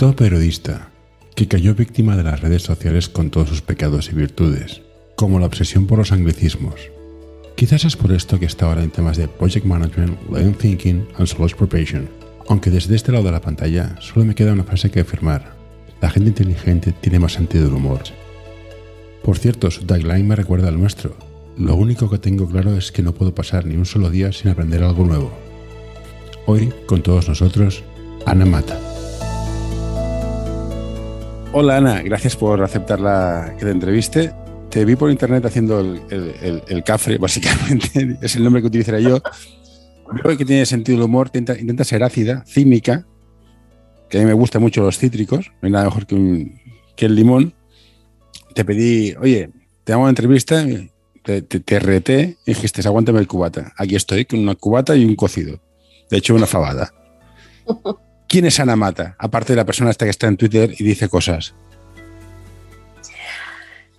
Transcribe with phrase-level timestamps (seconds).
[0.00, 0.88] todo periodista,
[1.34, 4.80] que cayó víctima de las redes sociales con todos sus pecados y virtudes,
[5.14, 6.80] como la obsesión por los anglicismos.
[7.54, 11.26] Quizás es por esto que está ahora en temas de Project Management, Lean Thinking and
[11.26, 12.08] Solution Preparation,
[12.48, 15.54] aunque desde este lado de la pantalla solo me queda una frase que afirmar.
[16.00, 18.00] La gente inteligente tiene más sentido del humor.
[19.22, 21.14] Por cierto, su tagline me recuerda al nuestro.
[21.58, 24.50] Lo único que tengo claro es que no puedo pasar ni un solo día sin
[24.50, 25.30] aprender algo nuevo.
[26.46, 27.84] Hoy, con todos nosotros,
[28.24, 28.89] Ana Mata.
[31.52, 34.32] Hola Ana, gracias por aceptar la que te.
[34.70, 39.20] Te vi por internet haciendo el, cafre, básicamente, es el nombre que utilizaré yo.
[40.22, 43.04] Veo que tiene sentido el humor, intenta, ser ácida, cínica,
[44.08, 47.52] que a mí me gustan mucho los cítricos, no hay nada mejor que, el limón.
[48.54, 49.50] Te pedí, oye,
[49.82, 50.64] te hago una entrevista,
[51.24, 53.72] te, te, reté y dijiste, aguántame el cubata.
[53.76, 55.60] Aquí estoy con una cubata y un cocido.
[56.10, 56.94] De hecho, una fabada.
[58.30, 59.16] ¿Quién es Ana Mata?
[59.18, 61.52] Aparte de la persona esta que está en Twitter y dice cosas.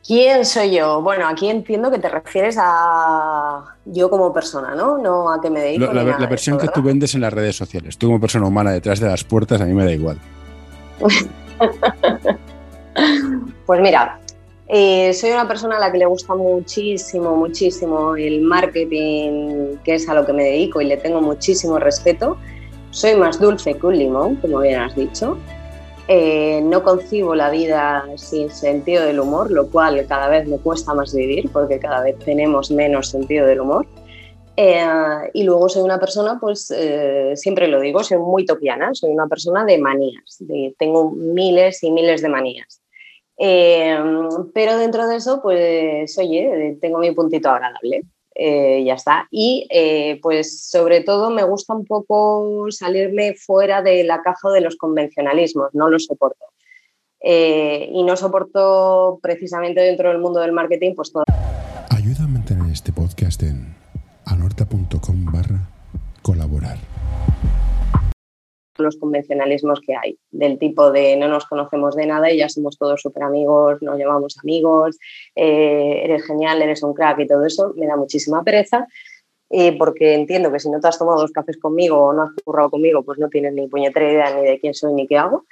[0.08, 1.02] ¿Quién soy yo?
[1.02, 4.98] Bueno, aquí entiendo que te refieres a yo como persona, ¿no?
[4.98, 5.92] No a que me dedico.
[5.92, 7.98] La, la versión que tú vendes en las redes sociales.
[7.98, 10.18] Tú como persona humana detrás de las puertas, a mí me da igual.
[13.66, 14.18] pues mira,
[14.70, 20.08] eh, soy una persona a la que le gusta muchísimo, muchísimo el marketing, que es
[20.08, 22.38] a lo que me dedico y le tengo muchísimo respeto.
[22.92, 25.38] Soy más dulce que un limón, como bien has dicho.
[26.10, 30.94] Eh, no concibo la vida sin sentido del humor, lo cual cada vez me cuesta
[30.94, 33.88] más vivir porque cada vez tenemos menos sentido del humor.
[34.58, 34.86] Eh,
[35.34, 39.28] y luego soy una persona, pues eh, siempre lo digo, soy muy topiana, soy una
[39.28, 40.44] persona de manías,
[40.78, 42.82] tengo miles y miles de manías.
[43.38, 48.02] pero dentro de eso, pues oye, tengo mi puntito agradable.
[48.36, 49.28] Eh, ya está.
[49.30, 54.62] Y eh, pues sobre todo me gusta un poco salirme fuera de la caja de
[54.62, 56.46] los convencionalismos, no lo soporto.
[57.20, 61.24] Eh, y no soporto precisamente dentro del mundo del marketing pues todo.
[61.90, 63.76] Ayuda a mantener este podcast en
[64.26, 65.70] anorta.com barra
[66.24, 66.78] colaborar
[68.78, 72.78] los convencionalismos que hay, del tipo de no nos conocemos de nada y ya somos
[72.78, 74.98] todos súper amigos, nos llamamos amigos,
[75.36, 78.88] eh, eres genial, eres un crack y todo eso, me da muchísima pereza.
[79.50, 82.32] y porque entiendo que si no te has tomado dos cafés conmigo o no has
[82.44, 85.46] currado conmigo, pues no tienes ni puñetera idea ni de quién soy ni qué hago.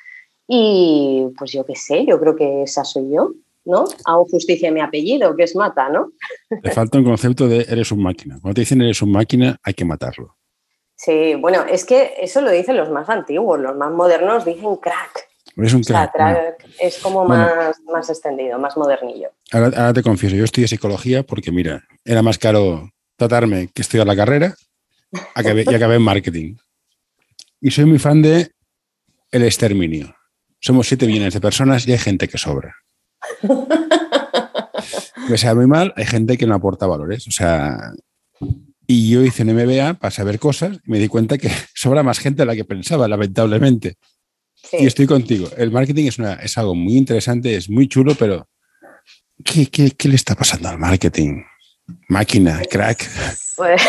[0.47, 3.34] Y pues yo qué sé, yo creo que esa soy yo,
[3.66, 3.86] ¿no?
[4.06, 6.12] Hago justicia a mi apellido, que es Mata, ¿no?
[6.63, 8.40] Te falta un concepto de eres un máquina.
[8.41, 10.38] Cuando te dicen eres un máquina, hay que matarlo.
[11.00, 15.30] Sí, bueno, es que eso lo dicen los más antiguos, los más modernos dicen crack.
[15.56, 16.62] Es un crack.
[16.78, 19.30] es como más, más extendido, más modernillo.
[19.54, 24.16] Ahora, te confieso, yo estudié psicología porque, mira, era más caro tratarme que estudiar la
[24.18, 24.54] carrera
[25.38, 26.56] y acabé en marketing.
[27.62, 28.52] Y soy muy fan de
[29.31, 30.14] el exterminio.
[30.60, 32.76] Somos 7 millones de personas y hay gente que sobra.
[35.30, 37.26] Me sea muy mal, hay gente que no aporta valores.
[37.26, 37.94] O sea,
[38.92, 42.18] y yo hice un MBA para saber cosas y me di cuenta que sobra más
[42.18, 43.98] gente de la que pensaba, lamentablemente.
[44.72, 45.48] Y estoy contigo.
[45.56, 48.48] El marketing es, una, es algo muy interesante, es muy chulo, pero
[49.46, 51.44] ¿qué, qué, qué le está pasando al marketing?
[52.08, 53.08] Máquina, crack.
[53.58, 53.80] Pues,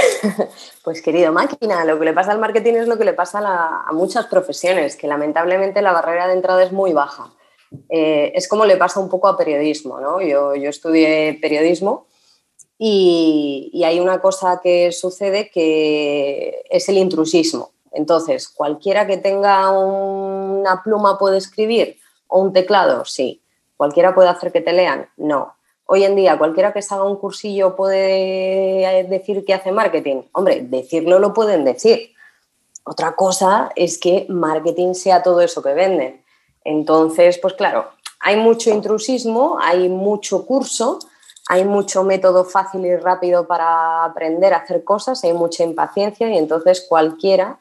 [0.84, 3.90] pues, querido máquina, lo que le pasa al marketing es lo que le pasa a,
[3.94, 7.32] muchas profesiones, que lamentablemente la barrera de entrada es muy baja.
[7.88, 10.20] Eh, es como le pasa un poco a periodismo, ¿no?
[10.20, 12.09] Yo, yo estudié periodismo
[12.82, 17.72] y, hay una cosa que sucede que es el intrusismo.
[17.92, 23.42] Entonces, cualquiera que tenga una pluma puede escribir o un teclado, sí.
[23.76, 25.56] Cualquiera puede hacer que te lean, no.
[25.84, 30.22] Hoy en día, cualquiera que se haga un cursillo puede decir que hace marketing.
[30.32, 32.12] Hombre, decirlo lo pueden decir.
[32.84, 36.24] Otra cosa es que marketing sea todo eso que venden.
[36.64, 37.90] Entonces, pues claro,
[38.20, 40.98] hay mucho intrusismo, hay mucho curso,
[41.52, 46.38] hay mucho método fácil y rápido para aprender a hacer cosas, hay mucha impaciencia y
[46.38, 47.58] entonces cualquiera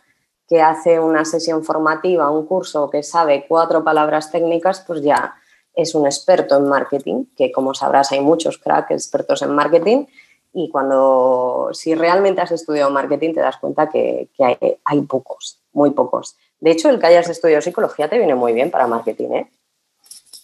[0.48, 5.34] que hace una sesión formativa, un curso que sabe cuatro palabras técnicas, pues ya
[5.74, 10.06] es un experto en marketing, que como sabrás hay muchos cracks expertos en marketing
[10.54, 15.90] y cuando si realmente has estudiado marketing te das cuenta que, hay, hay, pocos, muy
[15.90, 16.38] pocos.
[16.60, 19.52] De hecho, el que hayas estudiado psicología te viene muy bien para marketing, ¿eh?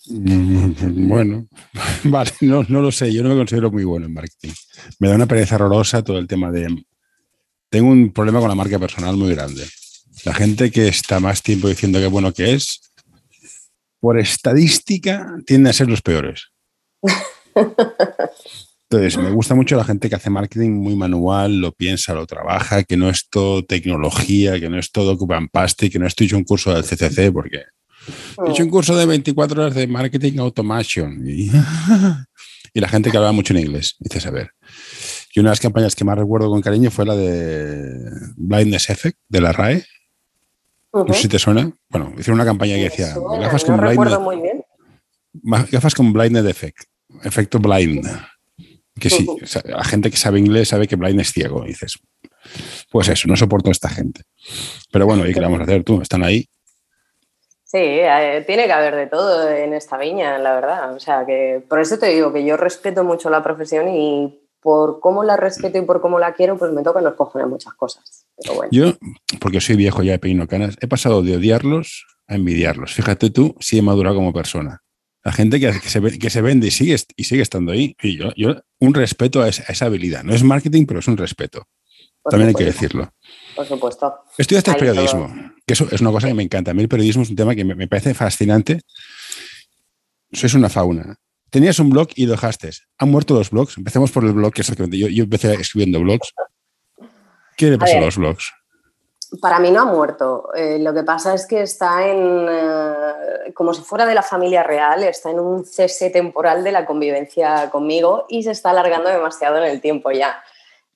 [1.08, 1.48] Bueno,
[2.04, 4.54] vale, no, lo sé, yo no me considero muy bueno en marketing.
[5.00, 6.86] Me da una pereza horrorosa todo el tema de...
[7.70, 9.66] Tengo un problema con la marca personal muy grande.
[10.24, 12.92] La gente que está más tiempo diciendo que bueno que es,
[14.00, 16.52] por estadística, tiende a ser los peores.
[18.88, 22.84] Entonces, me gusta mucho la gente que hace marketing muy manual, lo piensa, lo trabaja,
[22.84, 26.38] que no es todo tecnología, que no es todo Cuban Pasti, que no estoy hecho
[26.38, 27.64] un curso del CCC, porque
[28.46, 31.24] He hecho un curso de 24 horas de marketing automation.
[32.74, 33.96] Y, la gente que hablaba mucho en inglés.
[34.00, 34.50] Dices, a ver.
[35.34, 39.18] Y una de las campañas que más recuerdo con cariño fue la de Blindness Effect,
[39.30, 39.86] de la RAE.
[40.94, 41.72] No sé si te suena.
[41.90, 44.20] Bueno, hicieron una campaña que decía gafas con blindness.
[44.20, 44.62] Muy bien.
[45.72, 46.84] Gafas con blindness effect,
[47.24, 48.06] efecto blind.
[49.00, 49.26] Que sí,
[49.66, 51.64] la gente que sabe inglés sabe que blind es ciego.
[51.66, 52.00] dices,
[52.90, 54.22] pues eso, no soporto a esta gente.
[54.92, 56.02] Pero bueno, ¿y qué vamos a hacer tú?
[56.02, 56.48] Están ahí.
[57.76, 60.96] Sí, eh, tiene que haber de todo en esta viña, la verdad.
[60.96, 65.02] O sea, que por eso te digo que yo respeto mucho la profesión y por
[65.02, 68.28] cómo la respeto y por cómo la quiero, pues me tocan los cojones muchas cosas.
[68.72, 68.94] Yo,
[69.42, 72.94] porque soy viejo ya de peino canas, he pasado de odiarlos a envidiarlos.
[72.94, 74.82] Fíjate tú si he madurado como persona.
[75.26, 77.98] La gente que, se, que se, vende y sigue, y sigue estando ahí.
[78.02, 80.24] Y yo, yo un respeto a esa, habilidad.
[80.24, 81.68] No es marketing, pero es un respeto.
[82.24, 83.12] También hay que decirlo.
[83.54, 84.16] Por supuesto.
[84.38, 85.30] Estudiaste periodismo,
[85.66, 86.72] que eso es una cosa que me encanta.
[86.72, 88.82] A mí el periodismo es un tema que me, parece fascinante.
[90.32, 91.16] Sois una fauna.
[91.50, 92.72] Tenías un blog y lo dejaste.
[92.98, 93.78] ¿Han muerto los blogs?
[93.78, 96.34] Empecemos por el blog, que yo, yo empecé escribiendo blogs.
[97.58, 98.52] ¿Qué le pasó a, los blogs?
[99.42, 100.50] Para mí no ha muerto.
[100.54, 104.64] Eh, lo que pasa es que está en, eh, como si fuera de la familia
[104.64, 109.58] real, está en un cese temporal de la convivencia conmigo y se está alargando demasiado
[109.58, 110.44] en el tiempo ya.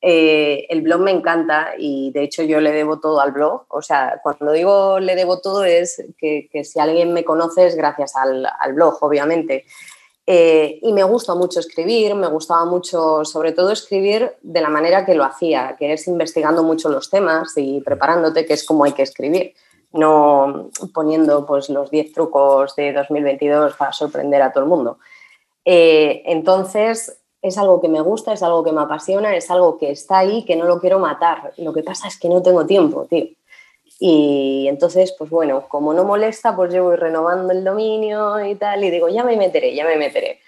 [0.01, 3.65] Eh, el blog me encanta y de hecho yo le debo todo al blog.
[3.69, 8.15] O sea, cuando digo le debo todo es que, si alguien me conoce es gracias
[8.15, 9.65] al, blog, obviamente.
[10.25, 15.03] Eh, y me gusta mucho escribir, me gustaba mucho, sobre todo, escribir de la manera
[15.03, 18.91] que lo hacía, que es investigando mucho los temas y preparándote, que es como hay
[18.91, 19.55] que escribir,
[19.91, 24.99] no poniendo pues, los 10 trucos de 2022 para sorprender a todo el mundo.
[25.65, 29.91] Eh, entonces, es algo que me gusta, es algo que me apasiona, es algo que
[29.91, 31.53] está ahí, que no lo quiero matar.
[31.57, 33.27] Lo que pasa es que no tengo tiempo, tío.
[33.99, 38.83] Y entonces, pues bueno, como no molesta, pues yo voy renovando el dominio y tal,
[38.83, 40.39] y digo, ya me meteré, ya me meteré.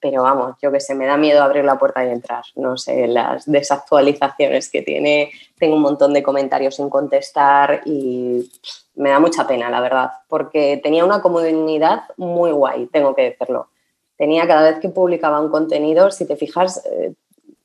[0.00, 2.44] Pero vamos, yo que sé, me da miedo abrir la puerta y entrar.
[2.54, 8.50] No sé, las desactualizaciones que tiene, tengo un montón de comentarios sin contestar y
[8.94, 13.68] me da mucha pena, la verdad, porque tenía una comunidad muy guay, tengo que decirlo.
[14.16, 17.12] Tenía cada vez que publicaba un contenido, si te fijas, eh,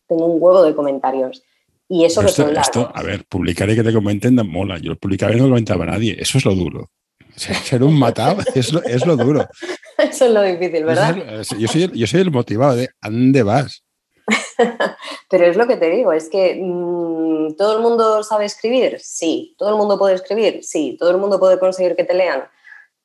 [0.07, 1.43] tengo un huevo de comentarios
[1.91, 4.77] y eso esto, que esto, a ver, publicar y que te comenten mola.
[4.77, 6.15] Yo publicar y no lo comentaba a nadie.
[6.19, 6.91] Eso es lo duro.
[7.35, 9.47] Ser un matado es lo, es lo duro.
[9.97, 11.13] Eso es lo difícil, ¿verdad?
[11.57, 13.83] yo, soy, yo soy el motivado de ¿a dónde vas?
[15.29, 19.55] Pero es lo que te digo, es que mm, todo el mundo sabe escribir, sí.
[19.57, 20.95] Todo el mundo puede escribir, sí.
[20.97, 22.43] Todo el mundo puede conseguir que te lean.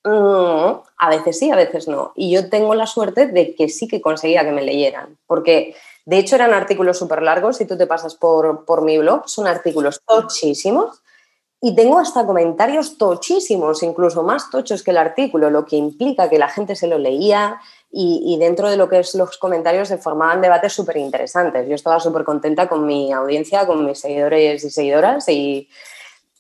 [0.05, 2.13] Mm, a veces sí, a veces no.
[2.15, 5.75] Y yo tengo la suerte de que sí que conseguía que me leyeran, porque
[6.07, 9.47] de hecho, eran artículos súper largos, si tú te pasas por, por mi blog, son
[9.47, 11.01] artículos tochísimos
[11.63, 16.39] y tengo hasta comentarios tochísimos, incluso más tochos que el artículo, lo que implica que
[16.39, 17.59] la gente se lo leía
[17.91, 21.67] y, dentro de lo que es los comentarios se formaban debates súper interesantes.
[21.69, 25.71] Yo estaba súper contenta con mi audiencia, con mis seguidores y seguidoras y,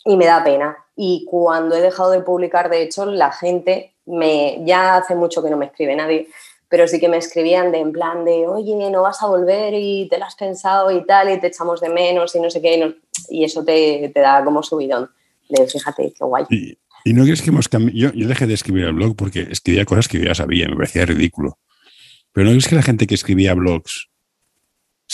[0.04, 0.83] y me da pena.
[0.96, 5.50] Y cuando he dejado de publicar, de hecho, la gente me, ya hace mucho que
[5.50, 6.28] no me escribe nadie,
[6.68, 10.08] pero sí que me escribían de en plan de, oye, no vas a volver y
[10.08, 12.96] te lo has pensado y tal, y te echamos de menos y no sé qué,
[13.28, 15.10] y, eso te, te, da como subidón.
[15.48, 16.44] De, fíjate, qué guay.
[16.50, 18.14] Y, no crees que hemos cambiado.
[18.14, 21.04] Yo, dejé de escribir el blog porque escribía cosas que yo ya sabía, me parecía
[21.04, 21.58] ridículo.
[22.32, 24.08] Pero no crees que la gente que escribía blogs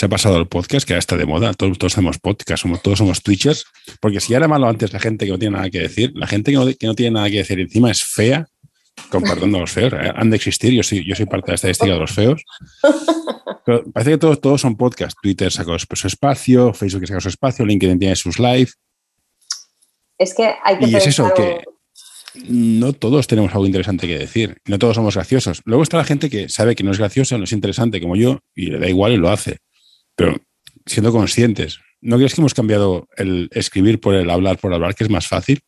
[0.00, 1.52] se ha pasado al podcast, que ahora está de moda.
[1.52, 3.66] Todos, todos hacemos podcast, somos, todos somos Twitchers.
[4.00, 6.52] Porque si era malo antes la gente que no tiene nada que decir, la gente
[6.52, 8.48] que no, que no tiene nada que decir encima es fea
[9.10, 9.92] compartiendo los feos.
[9.92, 10.10] ¿eh?
[10.16, 12.42] Han de existir, yo soy, yo soy parte de la estadística de los feos.
[13.66, 15.20] Pero parece que todos, todos son podcasts.
[15.20, 18.70] Twitter sacó su espacio, Facebook sacó su espacio, LinkedIn tiene sus live.
[20.16, 21.62] Es que hay que Y es eso, que
[22.48, 24.56] no todos tenemos algo interesante que decir.
[24.64, 25.60] No todos somos graciosos.
[25.66, 28.38] Luego está la gente que sabe que no es gracioso, no es interesante como yo,
[28.54, 29.58] y le da igual y lo hace.
[30.20, 30.36] Pero
[30.84, 35.04] siendo conscientes, ¿no crees que hemos cambiado el escribir por el hablar por hablar, que
[35.04, 35.62] es más fácil?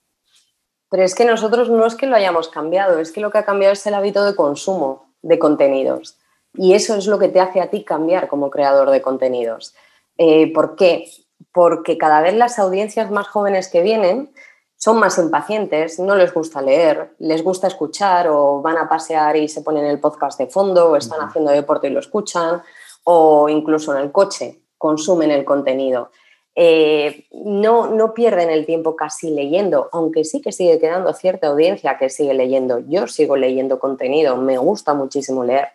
[0.90, 3.46] Pero es que nosotros no es que lo hayamos cambiado, es que lo que ha
[3.46, 6.18] cambiado es el hábito de consumo de contenidos.
[6.54, 9.74] Y eso es lo que te hace a ti cambiar como creador de contenidos.
[10.18, 11.10] Eh, ¿Por qué?
[11.54, 14.34] Porque cada vez las audiencias más jóvenes que vienen
[14.76, 19.48] son más impacientes, no les gusta leer, les gusta escuchar o van a pasear y
[19.48, 22.60] se ponen el podcast de fondo o están haciendo deporte y lo escuchan
[23.04, 26.10] o incluso en el coche consumen el contenido.
[26.54, 31.96] Eh, no, no pierden el tiempo casi leyendo, aunque sí que sigue quedando cierta audiencia
[31.98, 32.80] que sigue leyendo.
[32.80, 35.68] Yo sigo leyendo contenido, me gusta muchísimo leer.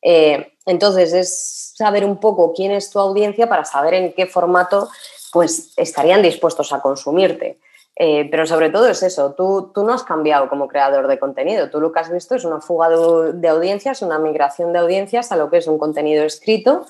[0.00, 4.88] Eh, entonces es saber un poco quién es tu audiencia para saber en qué formato
[5.32, 7.58] pues estarían dispuestos a consumirte.
[7.96, 11.68] Eh, pero sobre todo es eso, tú, tú, no has cambiado como creador de contenido,
[11.68, 15.36] tú lo que has visto es una fuga de, audiencias, una migración de audiencias a
[15.36, 16.86] lo que es un contenido escrito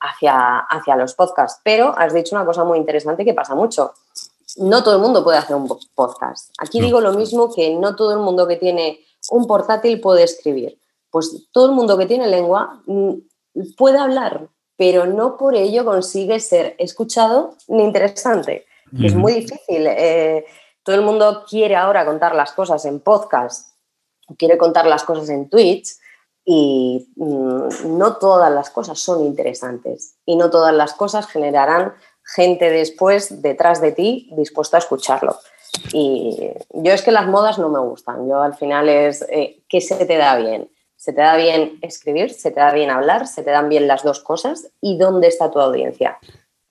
[0.00, 1.60] hacia, hacia los podcasts.
[1.64, 3.94] Pero has dicho una cosa muy interesante que pasa mucho.
[4.58, 6.52] No todo el mundo puede hacer un podcast.
[6.58, 10.78] Aquí digo lo mismo que no todo el mundo que tiene un portátil puede escribir.
[11.10, 13.12] Pues todo el mundo que tiene lengua mm,
[13.76, 18.66] puede hablar, pero no por ello consigue ser escuchado ni interesante.
[19.02, 19.86] Es muy difícil.
[19.86, 20.44] Eh,
[20.82, 23.74] todo el mundo quiere ahora contar las cosas en podcast,
[24.38, 25.88] quiere contar las cosas en Twitch
[26.44, 32.70] y mm, no todas las cosas son interesantes y no todas las cosas generarán gente
[32.70, 35.36] después detrás de ti dispuesto a escucharlo.
[35.92, 38.28] Y yo es que las modas no me gustan.
[38.28, 40.70] Yo al final es eh, qué se te da bien.
[40.96, 44.02] Se te da bien escribir, se te da bien hablar, se te dan bien las
[44.02, 46.18] dos cosas y dónde está tu audiencia.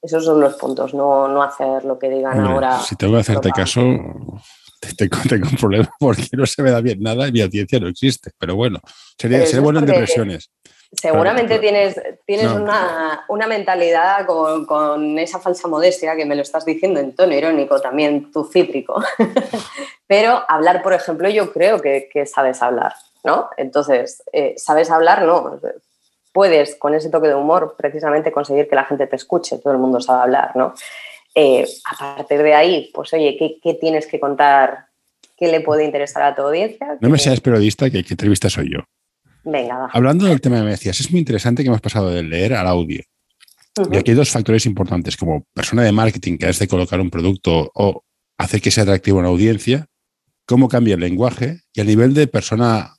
[0.03, 2.77] Esos son los puntos, no, no hacer lo que digan ahora.
[2.81, 3.81] Si tengo que hacerte caso,
[4.97, 8.31] tengo, un problema porque no se me da bien nada y mi audiencia no existe.
[8.37, 8.79] Pero bueno,
[9.17, 10.51] sería, sería bueno en depresiones.
[10.91, 17.15] Seguramente tienes, tienes una, mentalidad con, esa falsa modestia que me lo estás diciendo en
[17.15, 19.01] tono irónico, también tu cítrico.
[20.07, 22.93] Pero hablar, por ejemplo, yo creo que, sabes hablar,
[23.23, 23.49] ¿no?
[23.57, 25.59] Entonces, eh, sabes hablar, no.
[26.33, 29.79] Puedes con ese toque de humor precisamente conseguir que la gente te escuche, todo el
[29.79, 30.73] mundo sabe hablar, ¿no?
[31.35, 34.87] Eh, a partir de ahí, pues oye, ¿qué, tienes que contar?
[35.37, 36.97] ¿Qué le puede interesar a tu audiencia?
[36.99, 38.79] No me seas periodista, que, que entrevista soy yo.
[39.45, 42.53] Venga, Hablando del tema que me decías, es muy interesante que hemos pasado del leer
[42.53, 43.01] al audio.
[43.91, 47.09] Y aquí hay dos factores importantes, como persona de marketing que has de colocar un
[47.09, 48.03] producto o
[48.37, 49.87] hacer que sea atractivo a una audiencia,
[50.45, 52.95] cómo cambia el lenguaje y a nivel de persona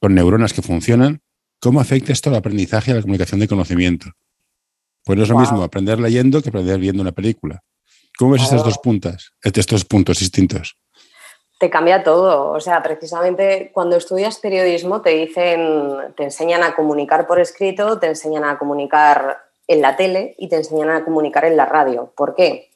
[0.00, 1.20] con neuronas que funcionan,
[1.60, 4.10] cómo afecta esto al aprendizaje y a la comunicación de conocimiento.
[5.04, 7.62] Pues no es lo mismo aprender leyendo que aprender viendo una película.
[8.18, 10.76] ¿Cómo ves estas dos puntas, estos puntos distintos?
[11.58, 12.52] te cambia todo.
[12.52, 18.06] O sea, precisamente cuando estudias periodismo te dicen, te enseñan a comunicar por escrito, te
[18.06, 22.12] enseñan a comunicar en la tele y te enseñan a comunicar en la radio.
[22.16, 22.70] ¿Por qué?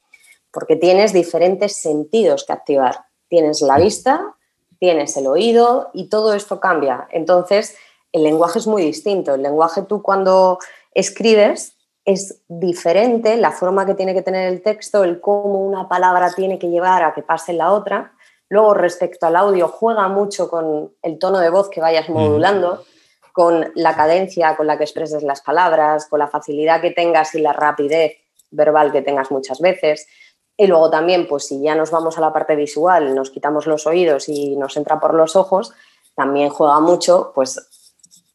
[0.50, 3.06] Porque tienes diferentes sentidos que activar.
[3.28, 4.34] Tienes la vista,
[4.78, 7.06] tienes el oído y todo esto cambia.
[7.12, 7.76] Entonces,
[8.12, 9.34] el lenguaje es muy distinto.
[9.34, 10.58] El lenguaje tú cuando
[10.94, 16.32] escribes es diferente, la forma que tiene que tener el texto, el cómo una palabra
[16.34, 18.12] tiene que llevar a que pase la otra
[18.52, 22.84] Luego, respecto al audio, juega mucho con el tono de voz que vayas modulando,
[23.32, 27.40] con la cadencia con la que expreses las palabras, con la facilidad que tengas y
[27.40, 28.12] la rapidez
[28.50, 30.06] verbal que tengas muchas veces.
[30.54, 33.86] Y luego también, pues si ya nos vamos a la parte visual, nos quitamos los
[33.86, 35.72] oídos y nos entra por los ojos,
[36.14, 37.81] también juega mucho, pues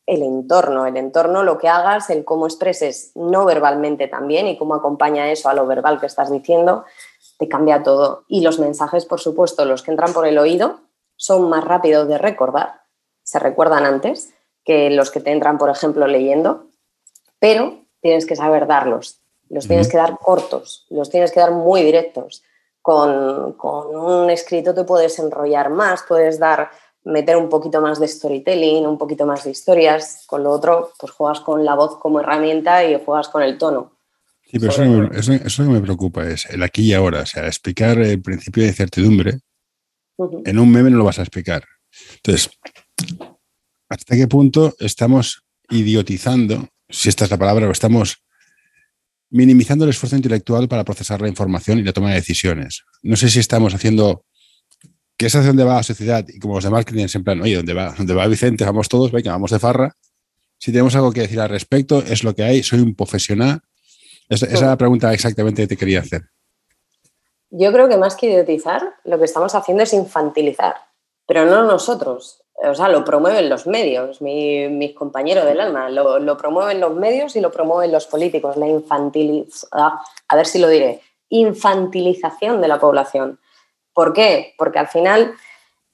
[0.08, 4.74] el entorno, el entorno, lo que hagas, el cómo expreses no verbalmente también y cómo
[4.74, 6.86] acompaña eso a lo verbal que estás diciendo,
[7.38, 8.24] te cambia todo.
[8.28, 10.80] Y los mensajes, por supuesto, los que entran por el oído,
[11.18, 12.82] son más rápidos de recordar,
[13.24, 14.34] se recuerdan antes
[14.64, 16.68] que los que te entran, por ejemplo, leyendo,
[17.40, 21.84] pero tienes que saber darlos, los tienes que dar cortos, los tienes que dar muy
[21.84, 22.44] directos.
[22.82, 26.70] Con, con, un escrito te puedes enrollar más, puedes dar,
[27.08, 31.12] meter un poquito más de storytelling, un poquito más de historias, con lo otro, pues
[31.12, 33.94] juegas con la voz como herramienta y juegas con el tono.
[34.46, 34.72] Sí, pero
[35.12, 37.22] eso, eso, que me preocupa es el aquí y ahora.
[37.22, 39.40] O sea, explicar el principio de incertidumbre
[40.46, 41.64] en un meme no lo vas a explicar.
[42.16, 42.50] Entonces,
[43.90, 48.24] ¿hasta qué punto estamos idiotizando, si esta es la palabra, o estamos
[49.30, 52.84] minimizando el esfuerzo intelectual para procesar la información y la toma de decisiones?
[53.02, 54.24] No sé si estamos haciendo
[55.18, 57.74] que es donde va la sociedad y como los de marketing en plan, oye, ¿dónde
[57.74, 58.64] va, ¿dónde va Vicente?
[58.64, 59.96] Vamos todos, venga, vamos de farra.
[60.60, 63.62] Si tenemos algo que decir al respecto, es lo que hay, soy un profesional
[64.30, 66.24] esa, es la pregunta exactamente que te quería hacer.
[67.50, 70.76] Yo creo que más que idiotizar, lo que estamos haciendo es infantilizar,
[71.26, 72.44] pero no nosotros.
[72.56, 77.40] O sea, lo promueven los medios, mis compañeros del alma, lo, promueven los medios y
[77.40, 83.40] lo promueven los políticos, la infantilización, a ver si lo diré, infantilización de la población.
[83.98, 84.54] ¿Por qué?
[84.60, 85.34] Porque al final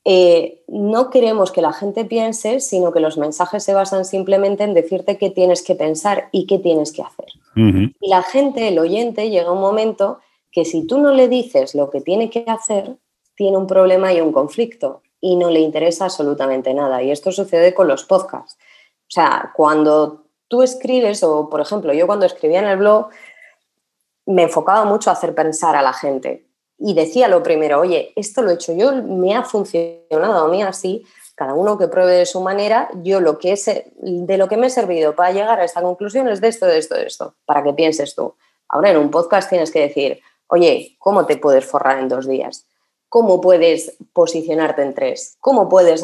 [0.04, 4.74] eh, no queremos que la gente piense, sino que los mensajes se basan simplemente en
[4.74, 7.28] decirte qué tienes que pensar y qué tienes que hacer.
[7.56, 10.20] Y la gente, el oyente, llega un momento
[10.52, 12.98] que si tú no le dices lo que tiene que hacer,
[13.36, 17.02] tiene un problema y un conflicto y no le interesa absolutamente nada.
[17.02, 18.58] Y esto sucede con los podcasts.
[19.04, 23.08] O sea, cuando tú escribes, o por ejemplo, yo cuando escribía en el blog,
[24.26, 26.50] me enfocaba mucho a hacer pensar a la gente.
[26.86, 30.62] Y decía lo primero, oye, esto lo he hecho yo, me ha funcionado a mí
[30.62, 34.58] así, cada uno que pruebe de su manera, yo lo que es, de lo que
[34.58, 37.36] me he servido para llegar a esta conclusión es de esto, de esto, de esto,
[37.46, 38.36] para que pienses tú.
[38.68, 40.22] Ahora en un podcast tienes que decir,
[40.56, 42.68] Oye, ¿cómo te puedes forrar en dos días?
[43.10, 45.36] ¿Cómo puedes posicionarte en tres?
[45.40, 46.04] ¿Cómo puedes...?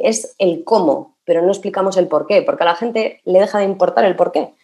[0.00, 3.58] Es el cómo, pero no explicamos el por qué, porque a la gente le deja
[3.58, 4.54] de importar el por qué.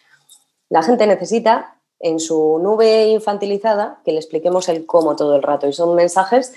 [0.69, 5.67] La gente necesita en su nube infantilizada que le expliquemos el cómo todo el rato
[5.67, 6.53] y son mensajes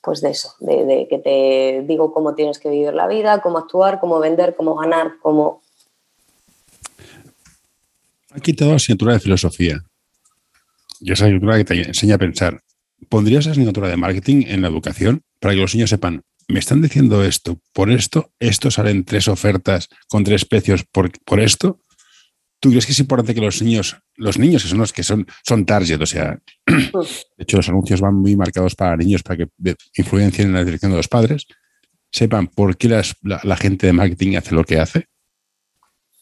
[0.00, 4.00] pues de eso, de, que te digo cómo tienes que vivir la vida, cómo actuar,
[4.00, 5.60] cómo vender, cómo ganar, cómo...
[8.30, 9.84] Ha quitado la asignatura de filosofía.
[11.00, 12.62] Y esa asignatura que te enseña a pensar.
[13.08, 16.80] ¿Pondrías esa asignatura de marketing en la educación para que los niños sepan, me están
[16.80, 21.80] diciendo esto, por esto, esto salen tres ofertas con tres precios por, por esto?
[22.60, 25.26] ¿Tú crees que es importante que los niños, los niños que son los que son,
[25.46, 27.06] son target, o sea, de
[27.38, 30.96] hecho los anuncios van muy marcados para niños para que influencien en la dirección de
[30.96, 31.46] los padres,
[32.10, 35.06] sepan por qué la, gente de marketing hace lo que hace?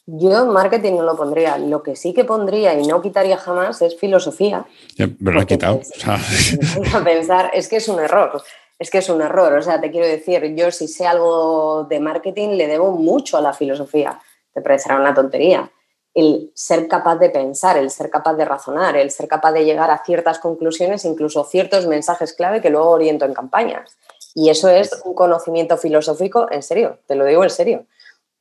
[0.04, 1.58] Yo marketing no lo pondría.
[1.58, 4.66] Lo que sí que pondría y no quitaría jamás es filosofía.
[4.96, 5.80] pero lo he quitado.
[6.94, 8.42] a pensar, es que es un error.
[8.78, 9.54] Es que es un error.
[9.54, 13.40] O sea, te quiero decir, yo si sé algo de marketing le debo mucho a
[13.40, 14.20] la filosofía.
[14.52, 15.70] Te parecerá una tontería
[16.16, 19.90] el ser capaz de pensar, el ser capaz de razonar, el ser capaz de llegar
[19.90, 23.98] a ciertas conclusiones, incluso ciertos mensajes clave que luego oriento en campañas.
[24.34, 27.84] Y eso es un conocimiento filosófico, en serio, te lo digo en serio.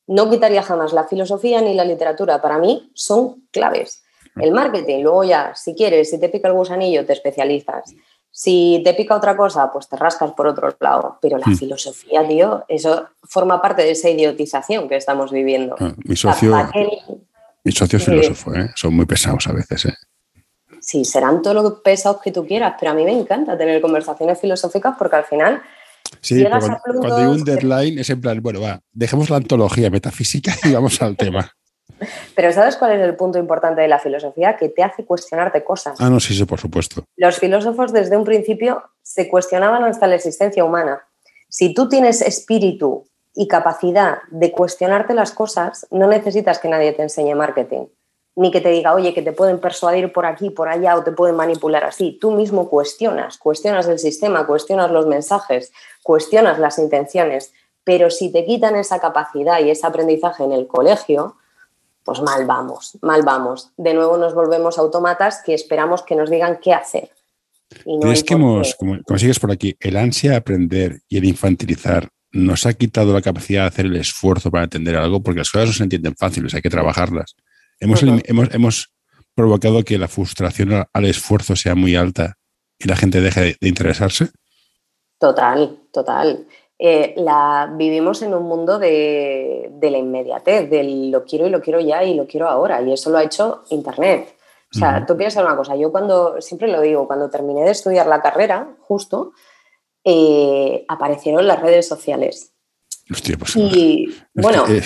[0.08, 4.04] No quitaría jamás la filosofía ni la literatura, para mí son claves.
[4.38, 7.94] El marketing, luego ya, si quieres, si te pica el gusanillo, te especializas.
[8.32, 11.18] Si te pica otra cosa, pues te rascas por otro lado.
[11.22, 11.58] Pero la hmm.
[11.58, 15.76] filosofía, tío, eso forma parte de esa idiotización que estamos viviendo.
[15.80, 16.54] Ah, mi socio,
[17.66, 18.70] mis socios filósofos, ¿eh?
[18.76, 19.86] son muy pesados a veces.
[19.86, 19.94] ¿eh?
[20.80, 24.40] Sí, serán todos los pesados que tú quieras, pero a mí me encanta tener conversaciones
[24.40, 25.62] filosóficas porque al final.
[26.22, 30.54] Sí, cuando, cuando hay un deadline es en plan, bueno, va, dejemos la antología metafísica
[30.64, 31.52] y vamos al tema.
[32.36, 34.58] Pero ¿sabes cuál es el punto importante de la filosofía?
[34.58, 36.00] Que te hace cuestionarte cosas.
[36.00, 37.04] Ah, no, sí, sí, por supuesto.
[37.16, 41.02] Los filósofos desde un principio se cuestionaban hasta la existencia humana.
[41.50, 47.04] Si tú tienes espíritu y capacidad de cuestionarte las cosas, no necesitas que nadie te
[47.04, 47.88] enseñe marketing,
[48.36, 51.12] ni que te diga, oye, que te pueden persuadir por aquí, por allá o te
[51.12, 52.18] pueden manipular así.
[52.20, 55.72] Tú mismo cuestionas, cuestionas el sistema, cuestionas los mensajes,
[56.04, 61.36] cuestionas las intenciones, pero si te quitan esa capacidad y ese aprendizaje en el colegio,
[62.04, 63.72] pues mal vamos, mal vamos.
[63.78, 67.12] De nuevo nos volvemos autómatas que esperamos que nos digan qué hacer.
[67.84, 71.26] Y no ¿Crees que hemos, como, sigues por aquí, el ansia de aprender y el
[71.26, 75.50] infantilizar nos ha quitado la capacidad de hacer el esfuerzo para entender algo, porque las
[75.50, 77.36] cosas no se entienden fáciles, hay que trabajarlas.
[77.80, 78.94] Hemos, hemos, hemos
[79.34, 82.36] provocado que la frustración al esfuerzo sea muy alta
[82.78, 84.30] y la gente deje de, interesarse.
[85.18, 86.46] Total, total.
[86.78, 91.62] Eh, la, vivimos en un mundo de, de, la inmediatez, del lo quiero y lo
[91.62, 94.36] quiero ya y lo quiero ahora, y eso lo ha hecho Internet.
[94.74, 98.08] O sea, tú piensas una cosa, yo cuando, siempre lo digo, cuando terminé de estudiar
[98.08, 99.32] la carrera, justo,
[100.06, 102.54] eh, aparecieron las redes sociales.
[103.12, 104.66] Hostia, pues, y bueno.
[104.68, 104.82] Eh,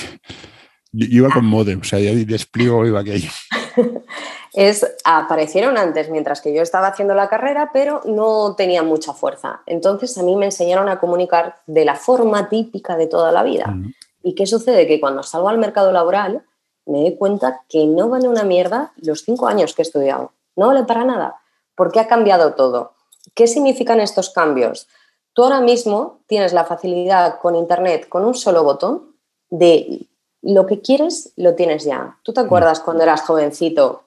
[0.92, 3.30] yo iba con modem, o sea, ya despliego iba aquello.
[4.54, 9.62] es, aparecieron antes mientras que yo estaba haciendo la carrera, pero no tenían mucha fuerza.
[9.68, 13.76] Entonces a mí me enseñaron a comunicar de la forma típica de toda la vida.
[14.24, 14.88] ¿Y qué sucede?
[14.88, 16.44] Que cuando salgo al mercado laboral
[16.86, 20.34] me doy cuenta que no vale una mierda los cinco años que he estudiado.
[20.56, 21.36] No vale para nada,
[21.76, 22.96] porque ha cambiado todo.
[23.36, 24.88] ¿Qué significan estos cambios?
[25.34, 29.16] Tú ahora mismo tienes la facilidad con Internet, con un solo botón,
[29.50, 30.08] de
[30.42, 32.18] lo que quieres, lo tienes ya.
[32.24, 34.04] ¿Tú te acuerdas cuando eras jovencito,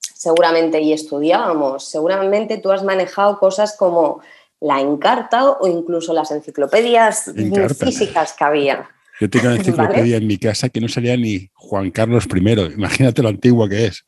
[0.00, 4.20] seguramente, y estudiábamos, seguramente tú has manejado cosas como
[4.60, 7.30] la Encarta o incluso las enciclopedias
[7.78, 8.88] físicas que había.
[9.20, 12.72] Yo tengo una enciclopedia en mi casa que no salía ni Juan Carlos I.
[12.74, 14.06] Imagínate lo antiguo que es.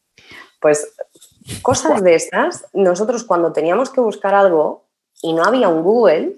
[0.60, 0.94] Pues
[1.62, 4.86] cosas de estas, nosotros cuando teníamos que buscar algo
[5.22, 6.36] y no había un Google,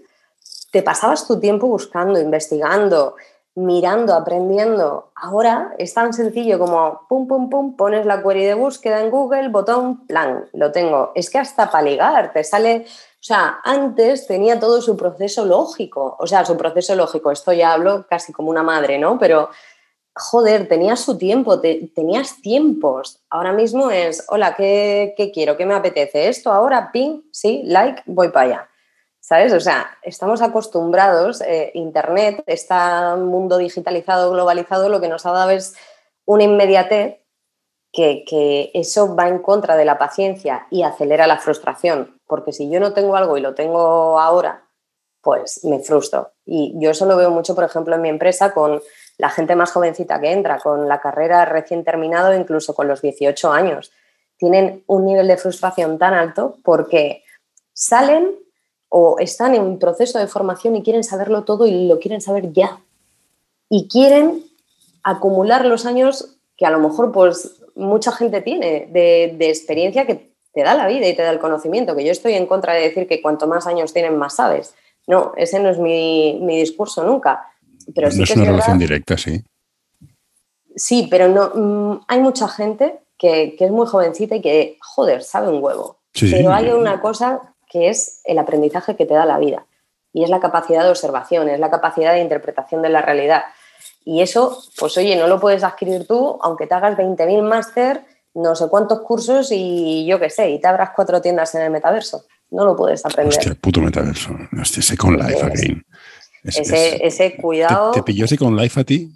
[0.71, 3.17] te pasabas tu tiempo buscando, investigando,
[3.59, 5.11] mirando, aprendiendo.
[5.17, 9.49] Ahora es tan sencillo como pum, pum, pum, pones la query de búsqueda en Google,
[9.49, 11.13] botón, plan, lo tengo.
[11.15, 16.17] Es que hasta para ligar te sale, o sea, antes tenía todo su proceso lógico,
[16.19, 19.19] o sea, su proceso lógico, esto ya hablo casi como una madre, ¿no?
[19.19, 19.51] Pero,
[20.15, 23.23] joder, tenías su tiempo, tenías tiempos.
[23.29, 25.57] Ahora mismo es, hola, ¿qué, ¿qué quiero?
[25.57, 26.29] ¿Qué me apetece?
[26.29, 28.69] Esto ahora, ping, sí, like, voy para allá.
[29.29, 29.53] ¿Sabes?
[29.53, 32.75] O sea, estamos acostumbrados, eh, Internet, este
[33.19, 35.77] mundo digitalizado, globalizado, lo que nos ha dado es
[36.25, 37.19] una inmediatez
[37.93, 42.71] que, que, eso va en contra de la paciencia y acelera la frustración, porque si
[42.71, 44.67] yo no tengo algo y lo tengo ahora,
[45.21, 46.33] pues me frustro.
[46.47, 48.81] Y yo eso lo veo mucho, por ejemplo, en mi empresa con
[49.19, 53.53] la gente más jovencita que entra, con la carrera recién terminado, incluso con los 18
[53.53, 53.93] años.
[54.39, 57.25] Tienen un nivel de frustración tan alto porque
[57.75, 58.48] salen
[58.89, 62.53] o están en un proceso de formación y quieren saberlo todo y lo quieren saber
[62.53, 62.81] ya.
[63.69, 64.43] Y quieren
[65.03, 70.63] acumular los años que a lo mejor pues mucha gente tiene de, experiencia que te
[70.63, 73.07] da la vida y te da el conocimiento, que yo estoy en contra de decir
[73.07, 74.75] que cuanto más años tienen, más sabes.
[75.07, 77.47] No, ese no es mi, discurso nunca.
[77.95, 79.43] Pero no es una relación directa, sí.
[80.75, 85.49] Sí, pero no, mm, hay mucha gente que, es muy jovencita y que, joder, sabe
[85.49, 85.99] un huevo.
[86.21, 89.67] pero hay una cosa que es el aprendizaje que te da la vida.
[90.13, 93.43] Y es la capacidad de observación, es la capacidad de interpretación de la realidad.
[94.05, 98.05] Y eso, pues oye, no lo puedes adquirir tú, aunque te hagas 20.000 máster,
[98.35, 101.71] no sé cuántos cursos y yo qué sé, y te abras cuatro tiendas en el
[101.71, 102.25] metaverso.
[102.51, 103.37] No lo puedes aprender.
[103.37, 104.31] Hostia, el puto metaverso.
[104.59, 105.85] Hostia, Second Life again.
[106.43, 107.91] ese, ese, cuidado.
[107.91, 109.13] ¿Te, pilló Second Life a ti?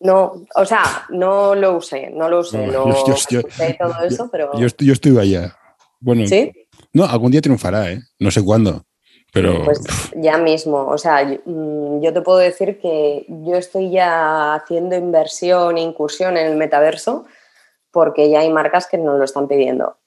[0.00, 2.88] No, o sea, no lo usé, no lo usé, no,
[3.28, 3.42] yo,
[3.78, 4.58] todo eso, pero...
[4.58, 5.54] Yo, yo estuve allá.
[6.00, 6.50] Bueno, ¿Sí?
[6.92, 8.00] No, algún día triunfará, ¿eh?
[8.18, 8.84] No sé cuándo.
[9.32, 9.64] Pero...
[9.64, 9.80] Pues
[10.16, 15.78] ya mismo, o sea, mm, yo te puedo decir que yo estoy ya haciendo inversión,
[15.78, 17.26] incursión en el metaverso,
[17.92, 19.98] porque ya hay marcas que nos lo están pidiendo.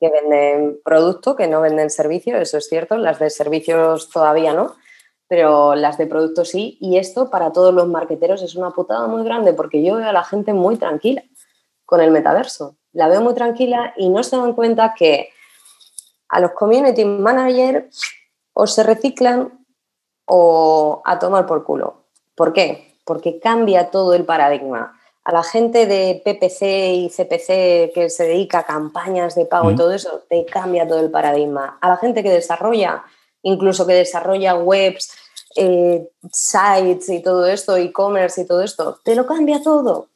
[0.00, 4.74] Que venden producto, que no venden servicio, eso es cierto, las de servicios todavía no,
[5.28, 6.78] pero las de productos sí.
[6.80, 10.12] Y esto para todos los marqueteros es una putada muy grande, porque yo veo a
[10.12, 11.22] la gente muy tranquila
[11.84, 12.76] con el metaverso.
[12.92, 15.28] La veo muy tranquila y no se dan cuenta que
[16.34, 17.96] a los community managers
[18.54, 19.64] o se reciclan
[20.26, 22.06] o a tomar por culo.
[22.34, 22.98] ¿Por qué?
[23.04, 24.98] Porque cambia todo el paradigma.
[25.22, 26.62] A la gente de PPC
[26.94, 30.98] y CPC que se dedica a campañas de pago y todo eso, te cambia todo
[30.98, 31.78] el paradigma.
[31.80, 33.04] A la gente que desarrolla,
[33.42, 35.12] incluso que desarrolla webs,
[35.54, 40.08] eh, sites y todo esto, e-commerce y todo esto, te lo cambia todo.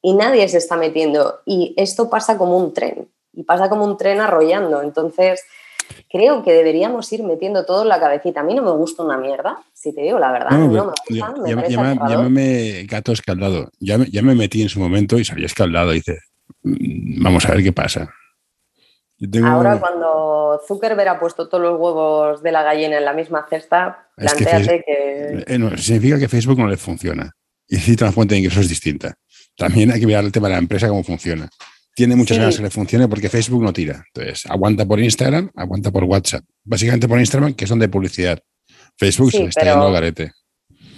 [0.00, 1.40] Y nadie se está metiendo.
[1.44, 4.82] Y esto pasa como un tren y pasa como un tren arrollando.
[4.82, 5.44] Entonces,
[6.10, 8.40] creo que deberíamos ir metiendo todo en la cabecita.
[8.40, 10.50] A mí no me gusta una mierda, si te digo la verdad.
[10.50, 13.70] No, me gusta, me llámame gato escaldado.
[13.78, 15.92] Ya, ya, me metí en su momento y salí escaldado.
[15.92, 16.18] Y dice,
[16.62, 18.10] mm, vamos a ver qué pasa.
[19.44, 24.10] Ahora, cuando Zuckerberg ha puesto todos los huevos de la gallina en la misma cesta,
[24.14, 25.44] planteate que.
[25.46, 27.32] Eh, significa que Facebook no le funciona.
[27.68, 29.14] Y necesita una fuente de ingresos distinta.
[29.56, 31.48] También hay que mirar el tema de la empresa, cómo funciona
[31.96, 34.04] tiene muchas ganas que le funcione porque Facebook no tira.
[34.08, 36.44] Entonces, aguanta por Instagram, aguanta por WhatsApp.
[36.62, 38.38] Básicamente por Instagram, que son de publicidad.
[38.98, 40.32] Facebook se le está yendo al garete.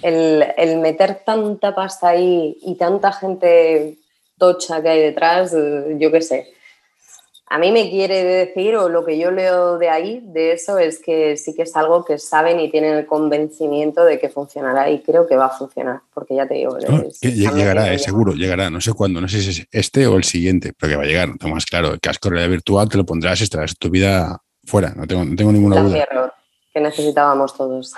[0.03, 3.99] El, meter tanta pasta ahí y tanta gente
[4.37, 5.55] tocha que hay detrás,
[5.99, 6.58] yo qué sé
[7.51, 10.99] a mí me quiere decir, o lo que yo leo de ahí, de eso, es
[10.99, 15.01] que sí que es algo que saben y tienen el convencimiento de que funcionará y
[15.01, 16.77] creo que va a funcionar, porque ya te digo.
[17.23, 20.73] llegará, eh, seguro, llegará, no sé cuándo, no sé si es este o el siguiente,
[20.79, 21.93] pero que va a llegar, no más claro.
[21.93, 25.25] El casco de realidad virtual te lo pondrás y estarás tu vida fuera, no tengo,
[25.25, 25.99] no tengo ninguna duda.
[25.99, 26.33] error
[26.73, 27.95] que necesitábamos todos.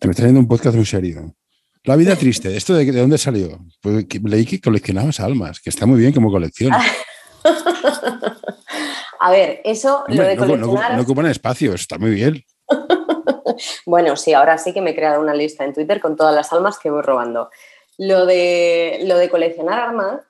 [0.00, 1.34] Te me está haciendo un podcast muy serio.
[1.84, 3.58] La vida triste, ¿esto de, de dónde salió?
[3.80, 6.72] Pues leí que coleccionabas almas, que está muy bien como colección.
[9.20, 10.94] A ver, eso lo de coleccionar...
[10.94, 12.44] No, ocupan espacio, está muy bien.
[13.86, 16.52] bueno, sí, ahora sí que me he creado una lista en Twitter con todas las
[16.52, 17.50] almas que voy robando.
[17.98, 19.80] Lo de, lo de coleccionar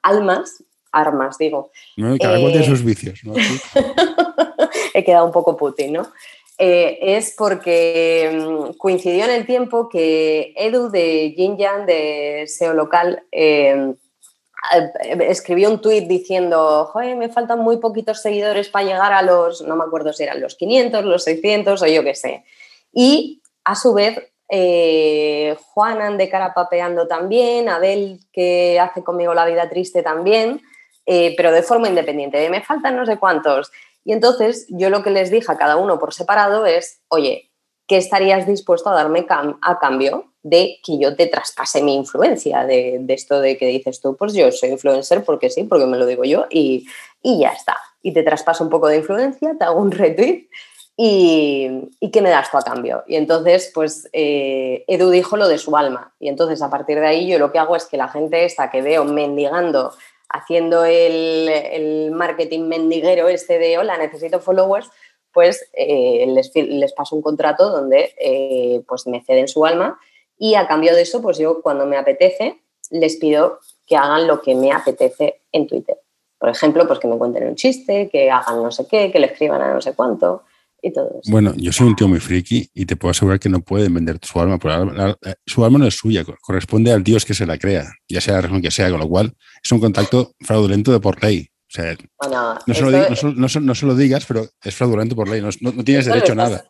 [0.03, 1.71] almas, armas, digo.
[1.97, 3.21] No, cada uno tiene eh, sus vicios.
[3.25, 3.35] ¿no?
[4.95, 6.11] he quedado un poco puti, ¿no?
[6.59, 13.25] Eh, es porque mm, coincidió en el tiempo que Edu de Jinjan, de SEO local,
[13.31, 13.95] eh,
[15.21, 19.77] escribió un tuit diciendo, Joder, me faltan muy poquitos seguidores para llegar a los, no
[19.77, 22.45] me acuerdo si eran los 500, los 600 o yo qué sé.
[22.93, 29.47] Y a su vez, eh, Juanan de cara papeando también, Abel que hace conmigo la
[29.47, 30.63] vida triste también,
[31.05, 33.73] eh, pero de forma independiente, me faltan no sé cuántos.
[34.05, 37.51] Y entonces yo lo que les dije a cada uno por separado es, oye,
[37.87, 43.05] ¿qué estarías dispuesto a darme a cambio de que yo te traspase mi influencia, de,
[43.09, 46.25] esto de que dices tú, pues yo soy influencer porque sí, porque me lo digo
[46.25, 46.87] yo y,
[47.23, 47.77] ya está.
[48.03, 50.47] Y te traspaso un poco de influencia, te hago un retweet
[50.97, 53.03] y, y ¿qué me das tú a cambio?
[53.09, 56.15] Y entonces, pues eh, Edu dijo lo de su alma.
[56.21, 58.71] Y entonces a partir de ahí yo lo que hago es que la gente esta
[58.71, 59.93] que veo mendigando,
[60.29, 64.89] haciendo el, marketing mendiguero este de, hola, necesito followers,
[65.37, 70.01] pues eh, les, paso un contrato donde eh, pues me ceden su alma
[70.39, 74.41] y a cambio de eso, pues yo cuando me apetece, les pido que hagan lo
[74.41, 75.99] que me apetece en Twitter.
[76.39, 79.27] Por ejemplo, pues que me cuenten un chiste, que hagan no sé qué, que le
[79.27, 80.45] escriban a no sé cuánto
[80.81, 81.31] y todo eso.
[81.31, 84.19] Bueno, yo soy un tío muy friki y te puedo asegurar que no pueden vender
[84.23, 84.59] su alma.
[85.45, 88.41] su alma no es suya, corresponde al dios que se la crea, ya sea la
[88.41, 91.51] razón que sea, con lo cual es un contacto fraudulento de por ley.
[92.31, 96.65] No, se lo, digas, pero es fraudulento por ley, no, tienes derecho a nada.